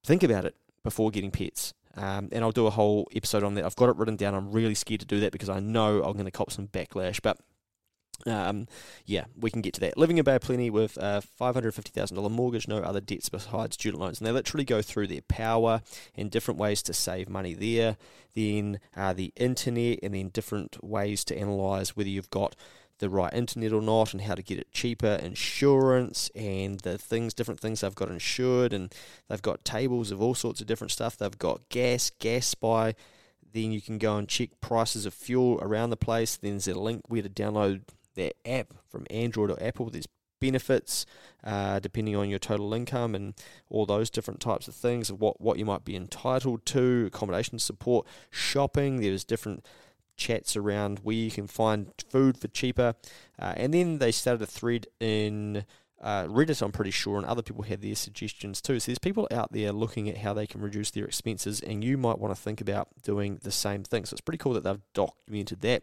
think 0.04 0.22
about 0.22 0.44
it 0.44 0.54
before 0.84 1.10
getting 1.10 1.30
pets. 1.30 1.74
Um, 1.96 2.28
and 2.30 2.44
I'll 2.44 2.52
do 2.52 2.66
a 2.66 2.70
whole 2.70 3.08
episode 3.14 3.42
on 3.42 3.54
that. 3.54 3.64
I've 3.64 3.74
got 3.74 3.88
it 3.88 3.96
written 3.96 4.14
down. 4.14 4.34
I'm 4.34 4.52
really 4.52 4.74
scared 4.74 5.00
to 5.00 5.06
do 5.06 5.18
that 5.20 5.32
because 5.32 5.48
I 5.48 5.58
know 5.58 6.04
I'm 6.04 6.12
going 6.12 6.26
to 6.26 6.30
cop 6.30 6.52
some 6.52 6.68
backlash. 6.68 7.20
But 7.20 7.38
um, 8.26 8.66
yeah, 9.06 9.24
we 9.38 9.50
can 9.50 9.62
get 9.62 9.74
to 9.74 9.80
that. 9.80 9.96
Living 9.96 10.18
in 10.18 10.24
Bay 10.24 10.38
Plenty 10.38 10.70
with 10.70 10.96
a 10.96 11.22
$550,000 11.40 12.30
mortgage, 12.30 12.68
no 12.68 12.78
other 12.78 13.00
debts 13.00 13.28
besides 13.28 13.74
student 13.74 14.00
loans. 14.00 14.18
And 14.18 14.26
they 14.26 14.32
literally 14.32 14.64
go 14.64 14.82
through 14.82 15.06
their 15.06 15.22
power 15.22 15.82
and 16.16 16.30
different 16.30 16.58
ways 16.58 16.82
to 16.82 16.92
save 16.92 17.28
money 17.28 17.54
there. 17.54 17.96
Then 18.34 18.80
uh, 18.96 19.12
the 19.12 19.32
internet, 19.36 20.00
and 20.02 20.14
then 20.14 20.28
different 20.28 20.82
ways 20.84 21.24
to 21.26 21.36
analyse 21.36 21.96
whether 21.96 22.08
you've 22.08 22.30
got 22.30 22.56
the 22.98 23.08
right 23.08 23.32
internet 23.32 23.72
or 23.72 23.80
not 23.80 24.12
and 24.12 24.22
how 24.22 24.34
to 24.34 24.42
get 24.42 24.58
it 24.58 24.72
cheaper, 24.72 25.20
insurance 25.22 26.30
and 26.34 26.80
the 26.80 26.98
things, 26.98 27.32
different 27.32 27.60
things 27.60 27.80
they've 27.80 27.94
got 27.94 28.10
insured. 28.10 28.72
And 28.72 28.92
they've 29.28 29.42
got 29.42 29.64
tables 29.64 30.10
of 30.10 30.20
all 30.20 30.34
sorts 30.34 30.60
of 30.60 30.66
different 30.66 30.90
stuff. 30.90 31.16
They've 31.16 31.38
got 31.38 31.68
gas, 31.68 32.10
Gaspy. 32.18 32.94
Then 33.52 33.72
you 33.72 33.80
can 33.80 33.98
go 33.98 34.16
and 34.16 34.28
check 34.28 34.50
prices 34.60 35.06
of 35.06 35.14
fuel 35.14 35.58
around 35.62 35.90
the 35.90 35.96
place. 35.96 36.36
Then 36.36 36.52
there's 36.52 36.68
a 36.68 36.74
link 36.74 37.02
where 37.08 37.22
to 37.22 37.28
download 37.28 37.82
their 38.18 38.32
app 38.44 38.74
from 38.88 39.06
Android 39.10 39.50
or 39.50 39.62
Apple. 39.62 39.88
There's 39.88 40.08
benefits 40.40 41.06
uh, 41.44 41.78
depending 41.78 42.16
on 42.16 42.28
your 42.28 42.38
total 42.38 42.74
income 42.74 43.14
and 43.14 43.34
all 43.70 43.86
those 43.86 44.10
different 44.10 44.40
types 44.40 44.68
of 44.68 44.74
things 44.74 45.10
of 45.10 45.20
what, 45.20 45.40
what 45.40 45.58
you 45.58 45.64
might 45.64 45.84
be 45.84 45.96
entitled 45.96 46.64
to, 46.66 47.06
accommodation 47.06 47.58
support, 47.58 48.06
shopping. 48.30 49.00
There's 49.00 49.24
different 49.24 49.64
chats 50.16 50.56
around 50.56 51.00
where 51.00 51.16
you 51.16 51.30
can 51.30 51.46
find 51.46 51.92
food 52.10 52.36
for 52.36 52.48
cheaper. 52.48 52.94
Uh, 53.38 53.54
and 53.56 53.72
then 53.72 53.98
they 53.98 54.12
started 54.12 54.42
a 54.42 54.46
thread 54.46 54.86
in 55.00 55.64
uh, 56.00 56.24
Reddit, 56.24 56.62
I'm 56.62 56.72
pretty 56.72 56.90
sure, 56.90 57.16
and 57.16 57.26
other 57.26 57.42
people 57.42 57.62
had 57.62 57.82
their 57.82 57.94
suggestions 57.94 58.60
too. 58.60 58.78
So 58.78 58.90
there's 58.90 58.98
people 58.98 59.26
out 59.30 59.52
there 59.52 59.72
looking 59.72 60.08
at 60.08 60.18
how 60.18 60.32
they 60.32 60.46
can 60.46 60.60
reduce 60.60 60.90
their 60.90 61.04
expenses, 61.04 61.60
and 61.60 61.82
you 61.82 61.96
might 61.96 62.18
want 62.18 62.34
to 62.34 62.40
think 62.40 62.60
about 62.60 62.88
doing 63.02 63.40
the 63.42 63.50
same 63.50 63.82
thing. 63.82 64.04
So 64.04 64.14
it's 64.14 64.20
pretty 64.20 64.38
cool 64.38 64.54
that 64.54 64.64
they've 64.64 64.80
documented 64.94 65.60
that 65.62 65.82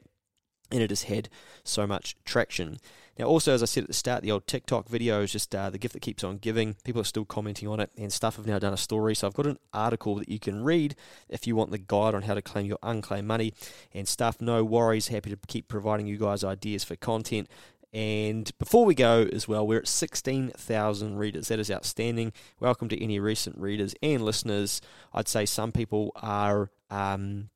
and 0.71 0.81
it 0.81 0.89
has 0.89 1.03
had 1.03 1.29
so 1.63 1.85
much 1.85 2.15
traction. 2.25 2.77
Now, 3.17 3.25
also, 3.25 3.53
as 3.53 3.63
I 3.63 3.65
said 3.65 3.83
at 3.83 3.87
the 3.87 3.93
start, 3.93 4.23
the 4.23 4.31
old 4.31 4.45
TikTok 4.45 4.89
video 4.89 5.21
is 5.21 5.31
just 5.31 5.55
uh, 5.55 5.69
the 5.69 5.77
gift 5.77 5.93
that 5.93 6.01
keeps 6.01 6.23
on 6.23 6.37
giving. 6.37 6.75
People 6.83 6.99
are 6.99 7.05
still 7.05 7.23
commenting 7.23 7.69
on 7.69 7.79
it, 7.79 7.89
and 7.97 8.11
stuff 8.11 8.35
have 8.35 8.45
now 8.45 8.59
done 8.59 8.73
a 8.73 8.77
story. 8.77 9.15
So, 9.15 9.25
I've 9.25 9.33
got 9.33 9.47
an 9.47 9.59
article 9.73 10.15
that 10.15 10.27
you 10.27 10.37
can 10.37 10.63
read 10.65 10.95
if 11.29 11.47
you 11.47 11.55
want 11.55 11.71
the 11.71 11.77
guide 11.77 12.13
on 12.13 12.23
how 12.23 12.33
to 12.33 12.41
claim 12.41 12.65
your 12.65 12.79
unclaimed 12.83 13.27
money 13.27 13.53
and 13.93 14.05
stuff. 14.05 14.41
No 14.41 14.65
worries, 14.65 15.07
happy 15.07 15.29
to 15.29 15.37
keep 15.47 15.69
providing 15.69 16.07
you 16.07 16.17
guys 16.17 16.43
ideas 16.43 16.83
for 16.83 16.97
content. 16.97 17.47
And 17.93 18.51
before 18.59 18.83
we 18.83 18.93
go 18.93 19.25
as 19.31 19.47
well, 19.47 19.65
we're 19.65 19.79
at 19.79 19.87
16,000 19.87 21.15
readers. 21.15 21.47
That 21.47 21.59
is 21.59 21.71
outstanding. 21.71 22.33
Welcome 22.59 22.89
to 22.89 23.01
any 23.01 23.21
recent 23.21 23.57
readers 23.57 23.95
and 24.03 24.21
listeners. 24.21 24.81
I'd 25.13 25.29
say 25.29 25.45
some 25.45 25.71
people 25.71 26.11
are. 26.17 26.69
Um, 26.89 27.49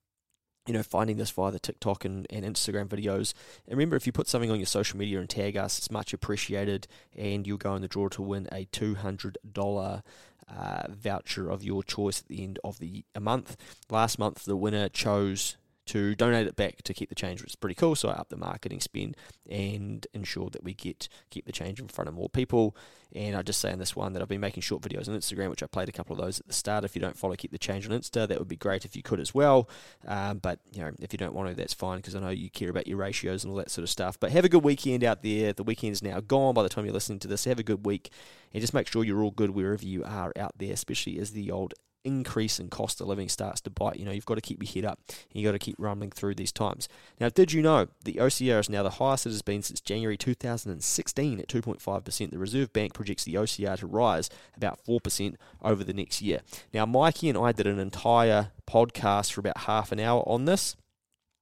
you 0.70 0.74
know, 0.74 0.84
finding 0.84 1.18
this 1.18 1.32
via 1.32 1.52
the 1.52 1.60
TikTok 1.60 2.06
and, 2.06 2.28
and 2.30 2.46
Instagram 2.46 2.88
videos. 2.88 3.34
And 3.68 3.76
remember, 3.76 3.96
if 3.96 4.06
you 4.06 4.14
put 4.14 4.28
something 4.28 4.52
on 4.52 4.60
your 4.60 4.68
social 4.68 5.00
media 5.00 5.20
and 5.20 5.28
tag 5.28 5.58
us, 5.58 5.80
it's 5.80 5.90
much 5.90 6.14
appreciated, 6.14 6.88
and 7.18 7.48
you'll 7.48 7.58
go 7.58 7.74
in 7.74 7.82
the 7.82 7.88
draw 7.88 8.08
to 8.10 8.22
win 8.22 8.48
a 8.52 8.66
$200 8.66 10.04
uh, 10.48 10.84
voucher 10.88 11.50
of 11.50 11.64
your 11.64 11.82
choice 11.82 12.22
at 12.22 12.28
the 12.28 12.44
end 12.44 12.60
of 12.64 12.78
the 12.78 13.04
month. 13.20 13.58
Last 13.90 14.20
month, 14.20 14.46
the 14.46 14.56
winner 14.56 14.90
chose 14.90 15.58
to 15.90 16.16
donate 16.16 16.48
it 16.48 16.56
back 16.56 16.84
to 16.84 16.94
keep 16.94 17.10
the 17.10 17.16
change, 17.16 17.42
which 17.42 17.52
is 17.52 17.56
pretty 17.56 17.76
cool. 17.76 17.96
So 17.96 18.10
I 18.10 18.14
up 18.14 18.30
the 18.30 18.38
marketing 18.38 18.80
spend 18.80 19.18
and 19.50 20.06
ensure 20.14 20.50
that 20.52 20.64
we 20.64 20.74
get 20.74 21.10
keep 21.30 21.46
the 21.46 21.52
change 21.52 21.80
in 21.80 21.88
front 21.88 22.08
of 22.08 22.14
more 22.14 22.30
people. 22.30 22.76
And 23.16 23.36
I 23.36 23.42
just 23.42 23.60
say 23.60 23.72
in 23.72 23.80
this 23.80 23.96
one 23.96 24.14
that 24.14 24.22
I've 24.22 24.28
been 24.28 24.40
making 24.40 24.62
short 24.62 24.84
videos 24.84 25.10
on 25.10 25.16
Instagram, 25.16 25.50
which 25.50 25.64
I 25.64 25.66
played 25.66 25.90
a 25.90 25.92
couple 25.92 26.16
of 26.16 26.22
those 26.22 26.40
at 26.40 26.46
the 26.46 26.54
start. 26.54 26.84
If 26.84 26.96
you 26.96 27.02
don't 27.02 27.18
follow 27.18 27.36
Keep 27.36 27.52
the 27.52 27.58
Change 27.58 27.90
on 27.90 28.00
Insta, 28.00 28.28
that 28.28 28.38
would 28.38 28.48
be 28.48 28.56
great 28.56 28.86
if 28.86 28.96
you 28.96 29.02
could 29.02 29.20
as 29.20 29.34
well. 29.34 29.68
Um, 30.08 30.38
but 30.38 30.60
you 30.72 30.82
know, 30.82 30.92
if 31.00 31.12
you 31.12 31.18
don't 31.18 31.34
want 31.34 31.50
to, 31.50 31.56
that's 31.56 31.74
fine 31.74 31.98
because 31.98 32.16
I 32.16 32.20
know 32.20 32.30
you 32.30 32.52
care 32.52 32.70
about 32.70 32.86
your 32.86 32.98
ratios 32.98 33.44
and 33.44 33.50
all 33.50 33.58
that 33.58 33.72
sort 33.72 33.84
of 33.84 33.90
stuff. 33.90 34.20
But 34.20 34.32
have 34.32 34.46
a 34.46 34.50
good 34.50 34.64
weekend 34.64 35.04
out 35.04 35.24
there. 35.24 35.54
The 35.54 35.64
weekend 35.64 35.94
is 35.94 36.04
now 36.04 36.20
gone 36.20 36.54
by 36.54 36.62
the 36.62 36.70
time 36.70 36.86
you're 36.86 36.94
listening 36.94 37.20
to 37.20 37.28
this. 37.28 37.46
Have 37.46 37.60
a 37.60 37.64
good 37.64 37.84
week 37.84 38.12
and 38.54 38.62
just 38.62 38.76
make 38.76 38.88
sure 38.88 39.04
you're 39.04 39.24
all 39.24 39.32
good 39.32 39.52
wherever 39.52 39.86
you 39.86 40.04
are 40.04 40.32
out 40.38 40.60
there, 40.60 40.74
especially 40.74 41.18
as 41.18 41.32
the 41.32 41.50
old 41.50 41.74
increase 42.04 42.60
in 42.60 42.70
cost 42.70 43.02
of 43.02 43.08
living 43.08 43.30
starts 43.30 43.62
to 43.62 43.70
bite, 43.70 43.98
you 43.98 44.06
know, 44.06 44.12
you've 44.12 44.26
got 44.26 44.36
to 44.36 44.42
keep 44.42 44.62
your 44.62 44.72
head 44.72 44.90
up 44.90 45.00
and 45.08 45.42
you've 45.42 45.48
got 45.48 45.54
to 45.54 45.60
keep 45.60 45.76
rumbling 45.78 46.12
through 46.12 46.36
these 46.36 46.52
times. 46.52 46.88
Now, 47.20 47.30
did 47.30 47.52
you 47.52 47.62
know 47.62 47.88
the 48.04 48.14
OCR 48.14 48.60
is 48.60 48.70
now 48.70 48.84
the 48.84 48.90
highest 48.92 49.26
it 49.26 49.30
has 49.30 49.42
been 49.42 49.62
since 49.62 49.82
January 49.82 50.18
2016 50.18 51.40
at 51.40 51.48
2.5%? 51.48 52.32
The 52.32 52.38
Reserve 52.38 52.74
Bank 52.74 52.94
projects 52.94 53.24
the 53.24 53.36
OCR 53.36 53.78
to 53.80 53.88
rise 53.88 54.30
about 54.56 54.80
4% 54.86 55.36
over 55.62 55.84
the 55.84 55.94
next 55.94 56.22
year. 56.22 56.42
Now, 56.74 56.86
Mikey 56.86 57.30
and 57.30 57.38
I 57.38 57.52
did 57.52 57.68
an 57.68 57.80
entire 57.80 58.52
podcast 58.68 59.32
for 59.34 59.42
about 59.42 59.60
half 59.60 59.92
an 59.92 60.00
hour 60.00 60.24
on 60.28 60.46
this. 60.46 60.76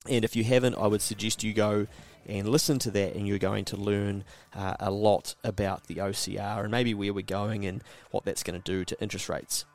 And 0.09 0.23
if 0.23 0.35
you 0.35 0.43
haven't, 0.43 0.75
I 0.75 0.87
would 0.87 1.01
suggest 1.01 1.43
you 1.43 1.53
go 1.53 1.87
and 2.27 2.47
listen 2.47 2.77
to 2.79 2.91
that, 2.91 3.15
and 3.15 3.27
you're 3.27 3.39
going 3.39 3.65
to 3.65 3.77
learn 3.77 4.23
uh, 4.53 4.75
a 4.79 4.91
lot 4.91 5.35
about 5.43 5.87
the 5.87 5.95
OCR 5.95 6.61
and 6.61 6.71
maybe 6.71 6.93
where 6.93 7.13
we're 7.13 7.21
going 7.21 7.65
and 7.65 7.81
what 8.11 8.25
that's 8.25 8.43
going 8.43 8.61
to 8.61 8.71
do 8.71 8.83
to 8.83 9.01
interest 9.01 9.29
rates. 9.29 9.65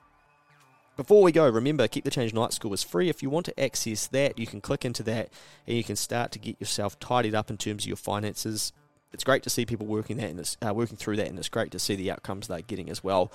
Before 0.95 1.23
we 1.23 1.33
go, 1.33 1.49
remember, 1.49 1.89
Keep 1.89 2.05
the 2.05 2.11
Change 2.11 2.35
Night 2.35 2.53
School 2.53 2.75
is 2.75 2.83
free. 2.83 3.09
If 3.09 3.23
you 3.23 3.31
want 3.31 3.47
to 3.47 3.59
access 3.59 4.07
that, 4.09 4.39
you 4.39 4.47
can 4.47 4.61
click 4.61 4.85
into 4.85 5.03
that 5.05 5.31
and 5.67 5.77
you 5.77 5.83
can 5.83 5.97
start 5.97 6.33
to 6.33 6.39
get 6.39 6.61
yourself 6.61 6.99
tidied 7.01 7.35
up 7.35 7.49
in 7.49 7.57
terms 7.57 7.85
of 7.85 7.89
your 7.89 7.97
finances. 7.97 8.75
It's 9.11 9.25
great 9.25 9.43
to 9.45 9.51
see 9.51 9.65
people 9.65 9.87
working 9.87 10.19
that 10.19 10.31
and 10.31 10.57
uh, 10.67 10.75
working 10.75 10.99
through 10.99 11.17
that, 11.17 11.29
and 11.29 11.39
it's 11.39 11.49
great 11.49 11.71
to 11.71 11.79
see 11.79 11.97
the 11.97 12.11
outcomes 12.11 12.49
they're 12.49 12.61
getting 12.61 12.91
as 12.91 13.03
well 13.03 13.33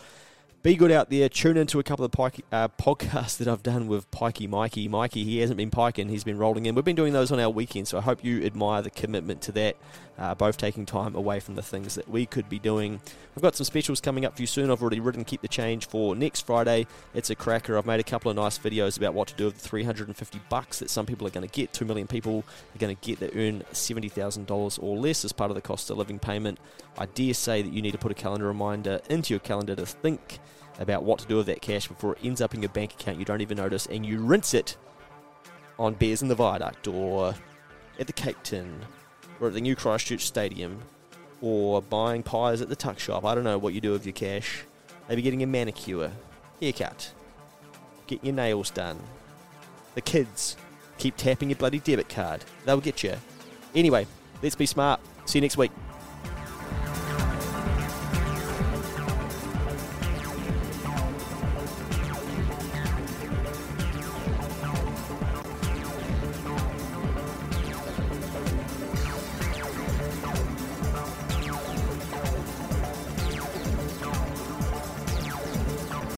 be 0.63 0.75
good 0.75 0.91
out 0.91 1.09
there. 1.09 1.29
Tune 1.29 1.55
into 1.55 1.79
a 1.79 1.83
couple 1.83 2.03
of 2.03 2.11
pike, 2.11 2.43
uh, 2.51 2.67
podcasts 2.79 3.37
that 3.37 3.47
I've 3.47 3.63
done 3.63 3.87
with 3.87 4.09
Pikey 4.11 4.49
Mikey. 4.49 4.87
Mikey, 4.87 5.23
he 5.23 5.39
hasn't 5.39 5.57
been 5.57 5.69
piking, 5.69 6.09
he's 6.09 6.23
been 6.23 6.37
rolling 6.37 6.65
in. 6.65 6.75
We've 6.75 6.83
been 6.83 6.95
doing 6.95 7.13
those 7.13 7.31
on 7.31 7.39
our 7.39 7.49
weekends, 7.49 7.91
so 7.91 7.97
I 7.97 8.01
hope 8.01 8.23
you 8.23 8.43
admire 8.43 8.81
the 8.81 8.89
commitment 8.89 9.41
to 9.43 9.51
that, 9.53 9.77
uh, 10.17 10.35
both 10.35 10.57
taking 10.57 10.85
time 10.85 11.15
away 11.15 11.39
from 11.39 11.55
the 11.55 11.61
things 11.61 11.95
that 11.95 12.09
we 12.09 12.25
could 12.25 12.49
be 12.49 12.59
doing. 12.59 12.99
I've 13.35 13.43
got 13.43 13.55
some 13.55 13.65
specials 13.65 14.01
coming 14.01 14.25
up 14.25 14.35
for 14.35 14.41
you 14.41 14.47
soon. 14.47 14.71
I've 14.71 14.81
already 14.81 14.99
written 14.99 15.23
Keep 15.23 15.41
the 15.41 15.47
Change 15.47 15.87
for 15.87 16.15
next 16.15 16.45
Friday. 16.45 16.87
It's 17.13 17.29
a 17.29 17.35
cracker. 17.35 17.77
I've 17.77 17.85
made 17.85 17.99
a 17.99 18.03
couple 18.03 18.31
of 18.31 18.35
nice 18.35 18.57
videos 18.57 18.97
about 18.97 19.13
what 19.13 19.27
to 19.27 19.35
do 19.35 19.45
with 19.45 19.59
the 19.61 19.67
350 19.67 20.41
bucks 20.49 20.79
that 20.79 20.89
some 20.89 21.05
people 21.05 21.27
are 21.27 21.31
going 21.31 21.47
to 21.47 21.53
get. 21.53 21.71
Two 21.71 21.85
million 21.85 22.07
people 22.07 22.43
are 22.75 22.79
going 22.79 22.95
to 22.95 23.01
get 23.07 23.19
that 23.19 23.35
earn 23.35 23.63
$70,000 23.73 24.83
or 24.83 24.97
less 24.97 25.23
as 25.23 25.31
part 25.31 25.51
of 25.51 25.55
the 25.55 25.61
cost 25.61 25.89
of 25.91 25.97
living 25.97 26.19
payment. 26.19 26.59
I 26.97 27.05
dare 27.05 27.35
say 27.35 27.61
that 27.61 27.71
you 27.71 27.81
need 27.81 27.91
to 27.91 27.99
put 27.99 28.11
a 28.11 28.15
calendar 28.15 28.47
reminder 28.47 29.01
into 29.09 29.33
your 29.33 29.39
calendar 29.39 29.75
to 29.75 29.85
think 29.85 30.39
about 30.79 31.03
what 31.03 31.19
to 31.19 31.27
do 31.27 31.37
with 31.37 31.47
that 31.47 31.61
cash 31.61 31.87
before 31.87 32.13
it 32.13 32.19
ends 32.23 32.41
up 32.41 32.53
in 32.53 32.61
your 32.61 32.69
bank 32.69 32.93
account 32.93 33.17
you 33.17 33.25
don't 33.25 33.41
even 33.41 33.57
notice 33.57 33.87
and 33.87 34.05
you 34.05 34.19
rinse 34.19 34.53
it 34.53 34.77
on 35.79 35.93
Beers 35.93 36.21
in 36.21 36.27
the 36.27 36.35
Viaduct 36.35 36.87
or 36.87 37.35
at 37.99 38.07
the 38.07 38.13
Cake 38.13 38.41
Tin 38.43 38.81
or 39.39 39.47
at 39.47 39.53
the 39.53 39.61
new 39.61 39.75
Christchurch 39.75 40.25
Stadium 40.25 40.81
or 41.41 41.81
buying 41.81 42.23
pies 42.23 42.61
at 42.61 42.69
the 42.69 42.75
tuck 42.75 42.99
shop. 42.99 43.25
I 43.25 43.35
don't 43.35 43.43
know 43.43 43.57
what 43.57 43.73
you 43.73 43.81
do 43.81 43.91
with 43.91 44.05
your 44.05 44.13
cash. 44.13 44.63
Maybe 45.07 45.21
getting 45.21 45.43
a 45.43 45.47
manicure, 45.47 46.11
haircut, 46.59 47.11
getting 48.07 48.25
your 48.25 48.35
nails 48.35 48.71
done. 48.71 48.99
The 49.95 50.01
kids 50.01 50.57
keep 50.97 51.15
tapping 51.15 51.49
your 51.49 51.57
bloody 51.57 51.79
debit 51.79 52.09
card. 52.09 52.43
They'll 52.65 52.81
get 52.81 53.03
you. 53.03 53.15
Anyway, 53.75 54.07
let's 54.41 54.55
be 54.55 54.65
smart. 54.65 54.99
See 55.25 55.37
you 55.37 55.41
next 55.41 55.57
week. 55.57 55.71